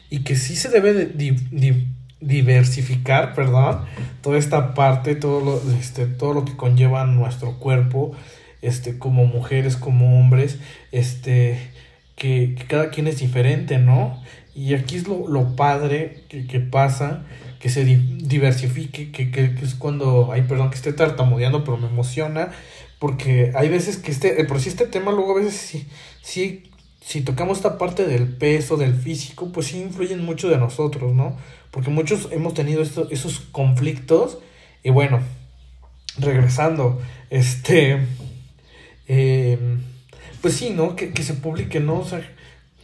y 0.09 0.19
que 0.19 0.35
sí 0.35 0.55
se 0.55 0.69
debe 0.69 0.93
de, 0.93 1.85
diversificar, 2.19 3.33
perdón, 3.33 3.81
toda 4.21 4.37
esta 4.37 4.73
parte, 4.73 5.15
todo 5.15 5.41
lo, 5.41 5.73
este, 5.73 6.05
todo 6.05 6.33
lo 6.33 6.45
que 6.45 6.55
conlleva 6.55 7.05
nuestro 7.05 7.57
cuerpo, 7.57 8.11
este, 8.61 8.99
como 8.99 9.25
mujeres, 9.25 9.75
como 9.75 10.19
hombres, 10.19 10.59
este, 10.91 11.57
que, 12.15 12.55
cada 12.67 12.89
quien 12.89 13.07
es 13.07 13.19
diferente, 13.19 13.79
¿no? 13.79 14.21
Y 14.53 14.75
aquí 14.75 14.97
es 14.97 15.07
lo, 15.07 15.27
lo 15.27 15.55
padre 15.55 16.23
que, 16.29 16.45
que, 16.45 16.59
pasa, 16.59 17.23
que 17.61 17.69
se 17.69 17.85
diversifique, 17.85 19.11
que, 19.11 19.29
que, 19.29 19.53
es 19.61 19.75
cuando, 19.75 20.31
ay, 20.31 20.41
perdón, 20.41 20.71
que 20.71 20.77
esté 20.77 20.93
tartamudeando, 20.93 21.63
pero 21.63 21.77
me 21.77 21.87
emociona, 21.87 22.51
porque 22.97 23.51
hay 23.55 23.69
veces 23.69 23.97
que 23.97 24.11
este, 24.11 24.43
por 24.45 24.59
si 24.59 24.69
este 24.69 24.87
tema 24.87 25.11
luego 25.11 25.33
a 25.33 25.41
veces 25.41 25.55
sí, 25.55 25.87
sí 26.21 26.63
si 27.01 27.21
tocamos 27.21 27.57
esta 27.57 27.77
parte 27.77 28.05
del 28.07 28.27
peso, 28.27 28.77
del 28.77 28.95
físico, 28.95 29.51
pues 29.51 29.67
sí 29.67 29.81
influyen 29.81 30.23
mucho 30.23 30.49
de 30.49 30.57
nosotros, 30.57 31.13
¿no? 31.13 31.37
Porque 31.71 31.89
muchos 31.89 32.29
hemos 32.31 32.53
tenido 32.53 32.81
esos 32.81 33.39
conflictos 33.51 34.39
y 34.83 34.91
bueno, 34.91 35.19
regresando, 36.17 37.01
este, 37.29 38.05
em, 39.07 39.81
pues 40.41 40.55
sí, 40.55 40.71
¿no? 40.71 40.95
Que, 40.95 41.11
se 41.23 41.33
publique, 41.35 41.79
¿no? 41.79 41.99
O 41.99 42.05
sea, 42.05 42.21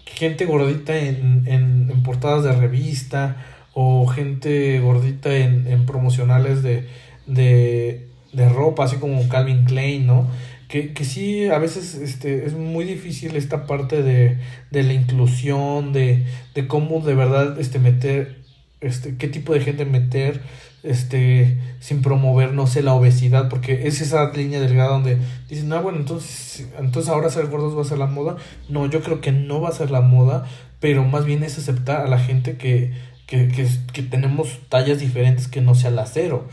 gente 0.06 0.46
gordita 0.46 0.98
en, 0.98 1.44
en 1.48 2.04
portadas 2.04 2.44
de 2.44 2.54
revista 2.54 3.38
o 3.80 4.08
gente 4.08 4.80
gordita 4.80 5.36
en, 5.36 5.68
en 5.68 5.86
promocionales 5.86 6.64
de, 6.64 6.88
de, 7.28 8.08
de 8.34 8.50
ropa, 8.50 8.86
así 8.86 8.96
como 8.96 9.30
Calvin 9.30 9.66
Klein, 9.66 10.08
¿no? 10.08 10.26
que, 10.68 10.94
que 10.94 11.06
sí, 11.06 11.48
a 11.48 11.60
veces 11.60 11.94
este, 11.94 12.48
es 12.48 12.54
muy 12.54 12.86
difícil 12.86 13.36
esta 13.36 13.68
parte 13.68 14.02
de, 14.02 14.40
de 14.72 14.82
la 14.82 14.94
inclusión, 14.94 15.94
de, 15.94 16.26
de 16.56 16.68
cómo 16.68 17.02
de 17.02 17.14
verdad 17.14 17.60
este, 17.60 17.78
meter, 17.78 18.42
este, 18.82 19.16
qué 19.18 19.28
tipo 19.28 19.54
de 19.54 19.62
gente 19.62 19.86
meter, 19.86 20.42
este, 20.82 21.60
sin 21.80 22.02
promover, 22.02 22.54
no 22.54 22.66
sé, 22.66 22.82
la 22.82 22.96
obesidad, 22.96 23.48
porque 23.48 23.88
es 23.88 24.02
esa 24.02 24.32
línea 24.32 24.60
delgada 24.60 24.90
donde 24.90 25.20
dicen, 25.50 25.72
ah, 25.72 25.82
bueno, 25.82 26.00
entonces, 26.00 26.68
entonces 26.80 27.12
ahora 27.12 27.30
ser 27.30 27.46
gordos 27.46 27.78
va 27.78 27.82
a 27.82 27.86
ser 27.86 28.00
la 28.00 28.08
moda. 28.08 28.38
No, 28.70 28.88
yo 28.88 29.02
creo 29.02 29.22
que 29.22 29.32
no 29.32 29.62
va 29.62 29.70
a 29.70 29.74
ser 29.74 29.92
la 29.92 30.02
moda, 30.02 30.48
pero 30.80 31.04
más 31.04 31.26
bien 31.26 31.44
es 31.44 31.60
aceptar 31.60 32.02
a 32.02 32.10
la 32.10 32.18
gente 32.18 32.58
que, 32.58 32.94
que, 33.28 33.50
que, 33.94 34.02
tenemos 34.04 34.62
tallas 34.70 35.00
diferentes 35.00 35.50
que 35.50 35.60
no 35.60 35.76
sea 35.76 35.92
la 35.92 36.06
cero. 36.06 36.48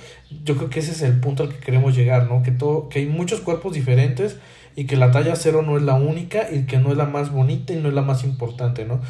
Yo 0.45 0.57
creo 0.57 0.71
que 0.71 0.81
ese 0.81 0.91
es 0.91 1.03
el 1.03 1.21
punto 1.21 1.45
al 1.45 1.51
que 1.51 1.59
queremos 1.59 1.97
llegar, 1.97 2.29
¿no? 2.29 2.43
Que, 2.43 2.51
todo, 2.51 2.89
que 2.89 2.99
hay 2.99 3.07
muchos 3.07 3.41
cuerpos 3.41 3.75
diferentes 3.75 4.37
y 4.75 4.87
que 4.87 4.97
la 4.97 5.13
talla 5.13 5.37
cero 5.37 5.63
no 5.63 5.77
es 5.77 5.85
la 5.85 5.95
única 5.95 6.49
y 6.51 6.65
que 6.67 6.79
no 6.79 6.91
es 6.91 6.97
la 6.97 7.07
más 7.07 7.31
bonita 7.31 7.73
y 7.73 7.77
no 7.77 7.89
es 7.89 7.95
la 7.95 8.03
más 8.03 8.25
importante, 8.25 8.85
¿no? 8.85 9.01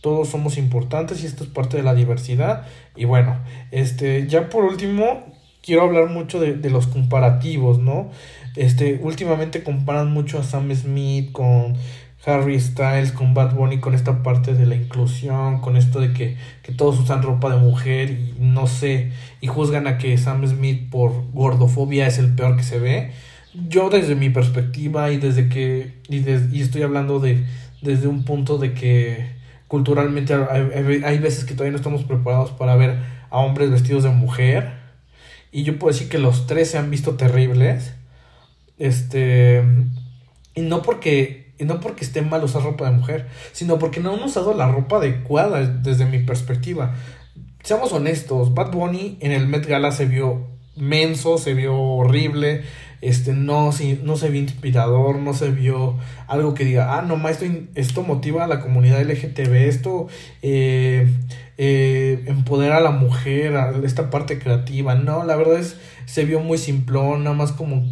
Todos 0.00 0.30
somos 0.30 0.58
importantes 0.58 1.22
y 1.22 1.26
esto 1.26 1.44
es 1.44 1.50
parte 1.50 1.76
de 1.76 1.84
la 1.84 1.94
diversidad. 1.94 2.66
Y 2.96 3.04
bueno, 3.04 3.38
este, 3.70 4.26
ya 4.26 4.48
por 4.50 4.64
último, 4.64 5.24
quiero 5.62 5.82
hablar 5.82 6.08
mucho 6.08 6.40
de, 6.40 6.54
de 6.54 6.70
los 6.70 6.88
comparativos, 6.88 7.78
¿no? 7.78 8.10
Este, 8.56 8.98
últimamente 9.00 9.62
comparan 9.62 10.12
mucho 10.12 10.40
a 10.40 10.42
Sam 10.42 10.74
Smith 10.74 11.30
con 11.30 11.76
Harry 12.24 12.60
Styles, 12.60 13.12
con 13.12 13.34
Bad 13.34 13.54
Bunny, 13.54 13.80
con 13.80 13.94
esta 13.94 14.22
parte 14.22 14.54
de 14.54 14.66
la 14.66 14.76
inclusión, 14.76 15.60
con 15.60 15.76
esto 15.76 16.00
de 16.00 16.12
que, 16.12 16.36
que, 16.62 16.72
todos 16.72 17.00
usan 17.00 17.22
ropa 17.22 17.50
de 17.50 17.60
mujer 17.60 18.10
y 18.10 18.34
no 18.38 18.66
sé, 18.66 19.10
y 19.40 19.48
juzgan 19.48 19.88
a 19.88 19.98
que 19.98 20.16
Sam 20.18 20.46
Smith 20.46 20.88
por 20.88 21.30
gordofobia 21.32 22.06
es 22.06 22.18
el 22.18 22.34
peor 22.34 22.56
que 22.56 22.62
se 22.62 22.78
ve. 22.78 23.12
Yo 23.68 23.90
desde 23.90 24.14
mi 24.14 24.30
perspectiva 24.30 25.10
y 25.10 25.18
desde 25.18 25.48
que, 25.48 25.94
y, 26.08 26.18
y 26.56 26.62
estoy 26.62 26.82
hablando 26.82 27.18
de, 27.18 27.44
desde 27.82 28.06
un 28.06 28.24
punto 28.24 28.56
de 28.58 28.72
que 28.72 29.32
culturalmente 29.66 30.34
hay, 30.34 31.02
hay 31.04 31.18
veces 31.18 31.44
que 31.44 31.54
todavía 31.54 31.72
no 31.72 31.78
estamos 31.78 32.04
preparados 32.04 32.50
para 32.50 32.76
ver 32.76 32.98
a 33.30 33.38
hombres 33.38 33.70
vestidos 33.70 34.04
de 34.04 34.10
mujer. 34.10 34.74
Y 35.50 35.64
yo 35.64 35.78
puedo 35.78 35.92
decir 35.92 36.08
que 36.08 36.18
los 36.18 36.46
tres 36.46 36.70
se 36.70 36.78
han 36.78 36.90
visto 36.90 37.16
terribles. 37.16 37.94
Este. 38.78 39.62
Y 40.54 40.60
no 40.62 40.82
porque 40.82 41.51
y 41.62 41.64
no 41.64 41.78
porque 41.78 42.04
esté 42.04 42.22
mal 42.22 42.42
usar 42.42 42.62
ropa 42.62 42.90
de 42.90 42.96
mujer, 42.96 43.28
sino 43.52 43.78
porque 43.78 44.00
no 44.00 44.12
han 44.12 44.22
usado 44.22 44.52
la 44.52 44.66
ropa 44.66 44.96
adecuada 44.96 45.64
desde 45.64 46.06
mi 46.06 46.18
perspectiva. 46.18 46.94
Seamos 47.62 47.92
honestos, 47.92 48.52
Bad 48.52 48.72
Bunny 48.72 49.16
en 49.20 49.30
el 49.30 49.46
Met 49.46 49.66
Gala 49.66 49.92
se 49.92 50.06
vio 50.06 50.48
menso, 50.74 51.38
se 51.38 51.54
vio 51.54 51.78
horrible, 51.78 52.62
este, 53.00 53.32
no, 53.32 53.70
no 54.02 54.16
se 54.16 54.28
vio 54.30 54.40
inspirador, 54.40 55.18
no 55.18 55.34
se 55.34 55.50
vio 55.50 55.96
algo 56.26 56.54
que 56.54 56.64
diga, 56.64 56.98
ah, 56.98 57.02
no, 57.02 57.28
esto, 57.28 57.44
esto 57.76 58.02
motiva 58.02 58.44
a 58.44 58.48
la 58.48 58.60
comunidad 58.60 59.00
LGTB, 59.00 59.54
esto 59.68 60.08
eh, 60.42 61.06
eh, 61.58 62.24
empodera 62.26 62.78
a 62.78 62.80
la 62.80 62.90
mujer, 62.90 63.56
a 63.56 63.72
esta 63.84 64.10
parte 64.10 64.40
creativa. 64.40 64.96
No, 64.96 65.22
la 65.22 65.36
verdad 65.36 65.60
es, 65.60 65.76
se 66.06 66.24
vio 66.24 66.40
muy 66.40 66.58
simplón, 66.58 67.22
nada 67.22 67.36
más 67.36 67.52
como 67.52 67.84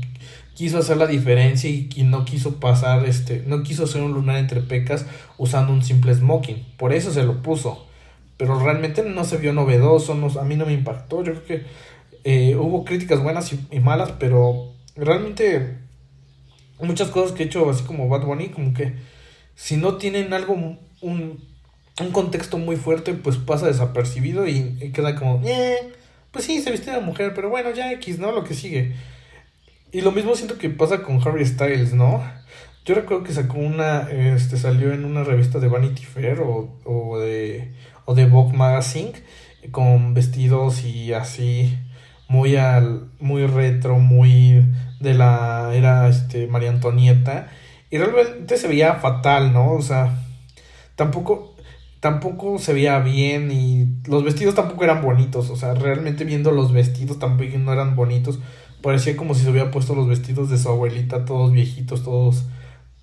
quiso 0.60 0.76
hacer 0.76 0.98
la 0.98 1.06
diferencia 1.06 1.70
y, 1.70 1.88
no 2.04 2.26
quiso 2.26 2.60
pasar, 2.60 3.06
este, 3.06 3.42
no 3.46 3.62
quiso 3.62 3.84
hacer 3.84 4.02
un 4.02 4.12
lunar 4.12 4.36
entre 4.36 4.60
pecas 4.60 5.06
usando 5.38 5.72
un 5.72 5.82
simple 5.82 6.14
smoking. 6.14 6.66
Por 6.76 6.92
eso 6.92 7.14
se 7.14 7.22
lo 7.22 7.40
puso. 7.40 7.86
Pero 8.36 8.60
realmente 8.60 9.02
no 9.02 9.24
se 9.24 9.38
vio 9.38 9.54
novedoso, 9.54 10.14
no, 10.14 10.26
a 10.38 10.44
mí 10.44 10.56
no 10.56 10.66
me 10.66 10.74
impactó. 10.74 11.24
Yo 11.24 11.32
creo 11.32 11.44
que 11.46 11.66
eh, 12.24 12.56
hubo 12.56 12.84
críticas 12.84 13.22
buenas 13.22 13.50
y, 13.54 13.80
malas, 13.80 14.12
pero 14.18 14.74
realmente 14.96 15.78
muchas 16.78 17.08
cosas 17.08 17.32
que 17.32 17.44
he 17.44 17.46
hecho 17.46 17.70
así 17.70 17.84
como 17.84 18.10
Bad 18.10 18.26
Bunny, 18.26 18.50
como 18.50 18.74
que 18.74 18.96
si 19.54 19.78
no 19.78 19.96
tienen 19.96 20.34
algo, 20.34 20.52
un, 20.52 20.78
un 21.00 22.10
contexto 22.12 22.58
muy 22.58 22.76
fuerte, 22.76 23.14
pues 23.14 23.38
pasa 23.38 23.66
desapercibido 23.66 24.46
y, 24.46 24.92
queda 24.92 25.16
como, 25.16 25.40
eh, 25.42 25.94
pues 26.30 26.44
sí, 26.44 26.60
se 26.60 26.70
viste 26.70 26.90
de 26.90 27.00
mujer, 27.00 27.32
pero 27.34 27.48
bueno, 27.48 27.70
ya 27.70 27.90
X, 27.92 28.18
¿no? 28.18 28.30
Lo 28.30 28.44
que 28.44 28.52
sigue. 28.52 28.94
Y 29.92 30.02
lo 30.02 30.12
mismo 30.12 30.34
siento 30.36 30.56
que 30.56 30.70
pasa 30.70 31.02
con 31.02 31.20
Harry 31.26 31.44
Styles, 31.44 31.94
¿no? 31.94 32.22
Yo 32.84 32.94
recuerdo 32.94 33.24
que 33.24 33.32
sacó 33.32 33.58
una, 33.58 34.08
este, 34.10 34.56
salió 34.56 34.92
en 34.92 35.04
una 35.04 35.24
revista 35.24 35.58
de 35.58 35.68
Vanity 35.68 36.04
Fair 36.04 36.40
o, 36.40 36.78
o 36.84 37.18
de, 37.18 37.74
o 38.04 38.14
de 38.14 38.26
Vogue 38.26 38.56
Magazine 38.56 39.12
con 39.72 40.14
vestidos 40.14 40.84
y 40.84 41.12
así 41.12 41.76
muy 42.28 42.56
al, 42.56 43.10
muy 43.18 43.46
retro, 43.46 43.98
muy 43.98 44.64
de 45.00 45.14
la 45.14 45.72
era, 45.74 46.08
este, 46.08 46.46
María 46.46 46.70
Antonieta 46.70 47.48
y 47.90 47.98
realmente 47.98 48.56
se 48.56 48.68
veía 48.68 48.94
fatal, 48.94 49.52
¿no? 49.52 49.72
O 49.72 49.82
sea, 49.82 50.22
tampoco, 50.94 51.56
tampoco 51.98 52.58
se 52.58 52.72
veía 52.72 53.00
bien 53.00 53.50
y 53.50 53.88
los 54.08 54.22
vestidos 54.22 54.54
tampoco 54.54 54.84
eran 54.84 55.02
bonitos, 55.02 55.50
o 55.50 55.56
sea, 55.56 55.74
realmente 55.74 56.24
viendo 56.24 56.52
los 56.52 56.72
vestidos 56.72 57.18
tampoco 57.18 57.58
no 57.58 57.72
eran 57.72 57.96
bonitos 57.96 58.38
parecía 58.82 59.16
como 59.16 59.34
si 59.34 59.42
se 59.42 59.50
hubiera 59.50 59.70
puesto 59.70 59.94
los 59.94 60.08
vestidos 60.08 60.50
de 60.50 60.58
su 60.58 60.68
abuelita, 60.68 61.24
todos 61.24 61.52
viejitos, 61.52 62.02
todos, 62.04 62.44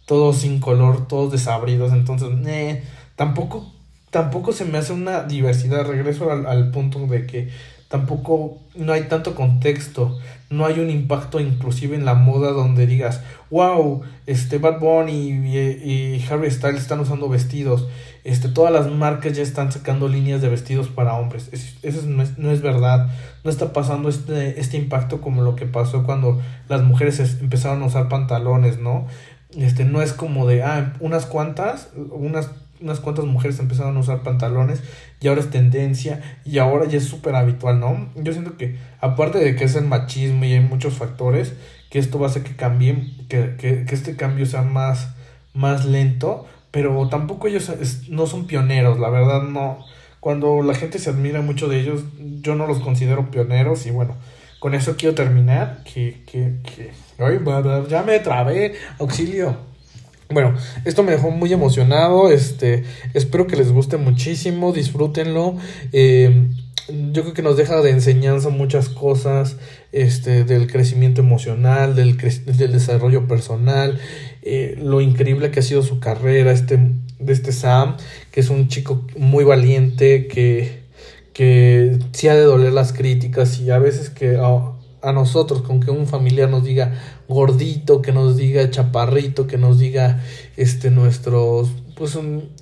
todos 0.06 0.38
sin 0.38 0.60
color, 0.60 1.08
todos 1.08 1.32
desabridos. 1.32 1.94
Entonces, 1.94 2.30
eh, 2.46 2.84
tampoco, 3.16 3.72
tampoco 4.10 4.52
se 4.54 4.66
me 4.66 4.78
hace 4.78 4.94
una 4.94 5.24
diversidad. 5.24 5.86
Regreso 5.86 6.32
al, 6.32 6.46
al, 6.46 6.72
punto 6.72 7.00
de 7.08 7.26
que 7.26 7.50
tampoco 7.88 8.58
no 8.76 8.94
hay 8.94 9.04
tanto 9.04 9.36
contexto, 9.36 10.18
no 10.50 10.66
hay 10.66 10.80
un 10.80 10.90
impacto 10.90 11.40
inclusive 11.40 11.96
en 11.96 12.06
la 12.06 12.14
moda 12.14 12.52
donde 12.52 12.86
digas, 12.86 13.22
wow, 13.50 14.02
este 14.26 14.58
Bad 14.58 14.80
Bunny 14.80 15.30
y, 15.30 15.58
y 15.58 16.26
Harry 16.30 16.52
Styles 16.52 16.82
están 16.82 17.00
usando 17.00 17.30
vestidos 17.30 17.88
este, 18.28 18.50
todas 18.50 18.74
las 18.74 18.92
marcas 18.92 19.38
ya 19.38 19.42
están 19.42 19.72
sacando 19.72 20.10
líneas 20.10 20.42
de 20.42 20.50
vestidos 20.50 20.90
para 20.90 21.14
hombres. 21.14 21.50
Eso 21.54 22.02
no 22.08 22.22
es, 22.22 22.38
no 22.38 22.52
es 22.52 22.62
verdad. 22.62 23.10
No 23.46 23.50
está 23.50 23.72
pasando 23.72 24.10
este, 24.10 24.60
este 24.60 24.76
impacto 24.76 25.22
como 25.22 25.44
lo 25.44 25.56
que 25.56 25.66
pasó 25.66 26.04
cuando 26.04 26.42
las 26.68 26.84
mujeres 26.84 27.22
empezaron 27.40 27.82
a 27.84 27.86
usar 27.86 28.10
pantalones, 28.10 28.80
¿no? 28.80 29.08
Este, 29.56 29.86
no 29.86 30.02
es 30.02 30.12
como 30.12 30.46
de, 30.46 30.62
ah, 30.62 30.94
unas 31.00 31.26
cuantas, 31.26 31.90
unas, 31.96 32.52
unas 32.82 33.00
cuantas 33.00 33.26
mujeres 33.26 33.60
empezaron 33.60 33.98
a 33.98 34.00
usar 34.00 34.24
pantalones 34.24 34.84
y 35.20 35.28
ahora 35.28 35.42
es 35.42 35.50
tendencia 35.50 36.40
y 36.46 36.58
ahora 36.60 36.86
ya 36.86 36.98
es 36.98 37.06
súper 37.06 37.36
habitual, 37.36 37.80
¿no? 37.80 38.10
Yo 38.16 38.32
siento 38.34 38.58
que, 38.58 38.78
aparte 39.00 39.40
de 39.40 39.56
que 39.56 39.66
es 39.66 39.76
el 39.76 39.86
machismo 39.86 40.46
y 40.46 40.54
hay 40.54 40.60
muchos 40.60 40.94
factores, 40.94 41.54
que 41.90 42.00
esto 42.00 42.20
va 42.20 42.28
a 42.28 42.30
hacer 42.30 42.44
que 42.44 42.56
cambie, 42.56 43.14
que, 43.30 43.56
que, 43.58 43.86
que 43.86 43.96
este 43.96 44.16
cambio 44.16 44.46
sea 44.46 44.62
más, 44.62 45.16
más 45.54 45.86
lento, 45.86 46.46
pero 46.72 47.08
tampoco 47.10 47.48
ellos 47.48 47.72
no 48.10 48.28
son 48.28 48.48
pioneros, 48.48 49.00
la 49.00 49.10
verdad 49.10 49.44
no. 49.44 49.86
Cuando 50.20 50.62
la 50.62 50.74
gente 50.74 51.00
se 51.00 51.10
admira 51.10 51.42
mucho 51.42 51.68
de 51.68 51.80
ellos, 51.80 52.04
yo 52.42 52.56
no 52.56 52.68
los 52.68 52.80
considero 52.80 53.32
pioneros 53.32 53.86
y 53.86 53.92
bueno, 53.92 54.16
con 54.60 54.74
eso 54.74 54.96
quiero 54.98 55.16
terminar. 55.16 55.84
Que, 55.84 56.24
que, 56.26 56.58
que... 56.64 56.92
Ay, 57.20 57.40
ya 57.90 58.04
me 58.04 58.20
trabé, 58.20 58.74
auxilio. 59.00 59.67
Bueno, 60.30 60.56
esto 60.84 61.04
me 61.04 61.14
dejó 61.14 61.32
muy 61.32 61.54
emocionado, 61.54 62.30
este, 62.30 62.84
espero 63.14 63.48
que 63.48 63.56
les 63.56 63.72
guste 63.72 63.96
muchísimo, 63.96 64.74
disfrútenlo. 64.74 65.56
Eh, 65.94 66.50
yo 66.90 67.22
creo 67.22 67.34
que 67.34 67.42
nos 67.42 67.56
deja 67.56 67.82
de 67.82 67.92
enseñanza 67.92 68.50
muchas 68.50 68.90
cosas, 68.90 69.56
este, 69.94 70.44
del 70.44 70.70
crecimiento 70.70 71.22
emocional, 71.22 71.96
del, 71.96 72.18
del 72.18 72.72
desarrollo 72.74 73.28
personal, 73.28 74.00
eh, 74.42 74.78
lo 74.82 75.00
increíble 75.00 75.50
que 75.52 75.62
ha 75.62 75.64
sido 75.64 75.82
su 75.82 76.00
carrera 76.00 76.52
este, 76.52 76.78
de 77.20 77.34
este 77.34 77.54
Sam, 77.54 77.96
que 78.32 78.42
es 78.42 78.50
un 78.50 78.68
chico 78.68 79.06
muy 79.18 79.46
valiente, 79.46 80.28
que, 80.28 80.84
que 81.32 82.00
sí 82.12 82.28
ha 82.28 82.36
de 82.36 82.44
doler 82.44 82.74
las 82.74 82.92
críticas 82.92 83.60
y 83.60 83.70
a 83.72 83.80
veces 83.80 84.10
que 84.10 84.38
a, 85.08 85.14
nosotros, 85.14 85.62
con 85.62 85.80
que 85.80 85.92
un 85.92 86.08
familiar 86.08 86.50
nos 86.50 86.64
diga 86.64 86.94
gordito, 87.28 88.02
que 88.02 88.12
nos 88.12 88.38
diga 88.38 88.70
chaparrito, 88.70 89.48
que 89.48 89.58
nos 89.58 89.80
diga 89.80 90.22
este 90.56 90.92
nuestros, 90.92 91.70
pues 91.96 92.18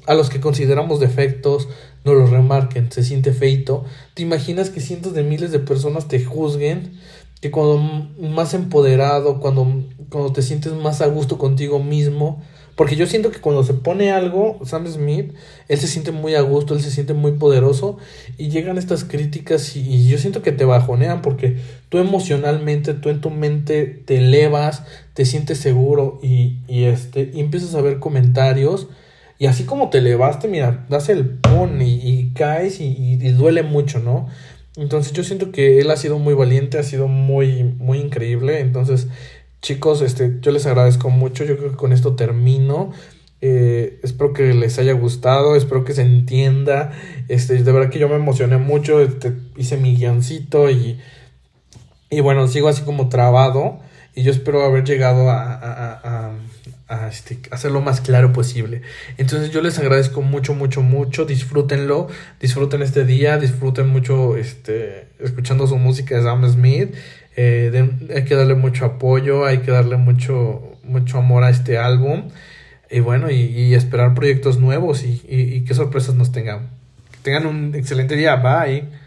a 0.05 0.13
los 0.13 0.29
que 0.29 0.39
consideramos 0.39 0.99
defectos, 0.99 1.67
no 2.03 2.13
los 2.13 2.29
remarquen, 2.29 2.91
se 2.91 3.03
siente 3.03 3.33
feito. 3.33 3.83
¿Te 4.13 4.21
imaginas 4.21 4.69
que 4.69 4.79
cientos 4.79 5.13
de 5.13 5.23
miles 5.23 5.51
de 5.51 5.59
personas 5.59 6.07
te 6.07 6.23
juzguen? 6.23 6.93
Que 7.41 7.51
cuando 7.51 7.77
más 8.19 8.53
empoderado, 8.53 9.39
cuando 9.39 9.83
cuando 10.09 10.31
te 10.31 10.41
sientes 10.41 10.73
más 10.73 11.01
a 11.01 11.07
gusto 11.07 11.37
contigo 11.37 11.79
mismo. 11.79 12.41
Porque 12.75 12.97
yo 12.97 13.07
siento 13.07 13.31
que 13.31 13.39
cuando 13.39 13.63
se 13.63 13.73
pone 13.73 14.11
algo, 14.11 14.59
Sam 14.65 14.85
Smith, 14.87 15.33
él 15.69 15.77
se 15.77 15.87
siente 15.87 16.11
muy 16.11 16.35
a 16.35 16.41
gusto, 16.41 16.75
él 16.75 16.81
se 16.81 16.91
siente 16.91 17.13
muy 17.13 17.33
poderoso 17.33 17.97
y 18.37 18.49
llegan 18.49 18.77
estas 18.77 19.05
críticas 19.05 19.75
y, 19.77 20.07
yo 20.09 20.17
siento 20.17 20.41
que 20.41 20.51
te 20.51 20.65
bajonean 20.65 21.21
porque 21.21 21.57
tú 21.87 21.99
emocionalmente, 21.99 22.93
tú 22.93 23.09
en 23.09 23.21
tu 23.21 23.29
mente 23.29 23.85
te 23.85 24.17
elevas, 24.17 24.83
te 25.13 25.23
sientes 25.23 25.57
seguro 25.57 26.19
y, 26.21 26.57
y 26.67 26.83
este, 26.83 27.31
y 27.33 27.39
empiezas 27.39 27.75
a 27.75 27.81
ver 27.81 27.99
comentarios 27.99 28.87
y 29.39 29.47
así 29.47 29.63
como 29.63 29.89
te 29.89 29.99
elevaste, 29.99 30.47
mira, 30.47 30.85
das 30.89 31.09
el 31.09 31.25
pon 31.25 31.81
y, 31.81 32.31
caes 32.33 32.79
y, 32.79 32.85
y, 32.85 33.31
duele 33.31 33.63
mucho, 33.63 33.99
¿no? 33.99 34.27
Entonces 34.77 35.13
yo 35.13 35.23
siento 35.23 35.51
que 35.51 35.79
él 35.79 35.91
ha 35.91 35.97
sido 35.97 36.19
muy 36.19 36.33
valiente, 36.33 36.77
ha 36.77 36.83
sido 36.83 37.07
muy, 37.07 37.63
muy 37.63 37.99
increíble, 37.99 38.59
entonces 38.59 39.07
Chicos, 39.65 40.03
este, 40.03 40.37
yo 40.41 40.51
les 40.51 40.67
agradezco 40.67 41.09
mucho. 41.09 41.43
Yo 41.43 41.57
creo 41.57 41.71
que 41.71 41.75
con 41.75 41.91
esto 41.91 42.15
termino. 42.15 42.91
Eh, 43.41 43.99
espero 44.03 44.31
que 44.31 44.53
les 44.53 44.77
haya 44.77 44.93
gustado, 44.93 45.55
espero 45.55 45.83
que 45.83 45.93
se 45.93 46.03
entienda. 46.03 46.91
Este, 47.29 47.55
de 47.55 47.71
verdad 47.71 47.89
que 47.89 47.97
yo 47.97 48.07
me 48.07 48.13
emocioné 48.13 48.57
mucho. 48.57 49.01
Este, 49.01 49.33
hice 49.57 49.77
mi 49.77 49.95
guioncito 49.95 50.69
y, 50.69 50.99
y 52.11 52.19
bueno, 52.19 52.47
sigo 52.47 52.67
así 52.67 52.83
como 52.83 53.09
trabado. 53.09 53.79
Y 54.13 54.21
yo 54.21 54.31
espero 54.31 54.63
haber 54.63 54.83
llegado 54.83 55.31
a, 55.31 55.53
a, 55.55 56.31
a 56.87 57.07
este, 57.07 57.39
hacerlo 57.49 57.81
más 57.81 58.01
claro 58.01 58.33
posible. 58.33 58.83
Entonces 59.17 59.49
yo 59.49 59.61
les 59.61 59.79
agradezco 59.79 60.21
mucho, 60.21 60.53
mucho, 60.53 60.83
mucho. 60.83 61.25
Disfrútenlo, 61.25 62.07
disfruten 62.39 62.83
este 62.83 63.03
día, 63.03 63.39
disfruten 63.39 63.87
mucho 63.87 64.37
este, 64.37 65.07
escuchando 65.19 65.65
su 65.65 65.77
música 65.77 66.15
de 66.15 66.21
Sam 66.21 66.47
Smith. 66.51 66.93
Eh, 67.37 67.89
hay 68.13 68.23
que 68.23 68.35
darle 68.35 68.55
mucho 68.55 68.85
apoyo, 68.85 69.45
hay 69.45 69.59
que 69.59 69.71
darle 69.71 69.97
mucho, 69.97 70.77
mucho 70.83 71.17
amor 71.17 71.43
a 71.43 71.49
este 71.49 71.77
álbum. 71.77 72.29
Y 72.89 72.99
bueno, 72.99 73.29
y, 73.31 73.73
esperar 73.73 74.13
proyectos 74.13 74.59
nuevos 74.59 75.03
y 75.03 75.63
qué 75.67 75.73
sorpresas 75.73 76.15
nos 76.15 76.31
tengan. 76.31 76.69
Que 77.11 77.17
tengan 77.23 77.45
un 77.47 77.75
excelente 77.75 78.15
día. 78.15 78.35
Bye. 78.35 79.04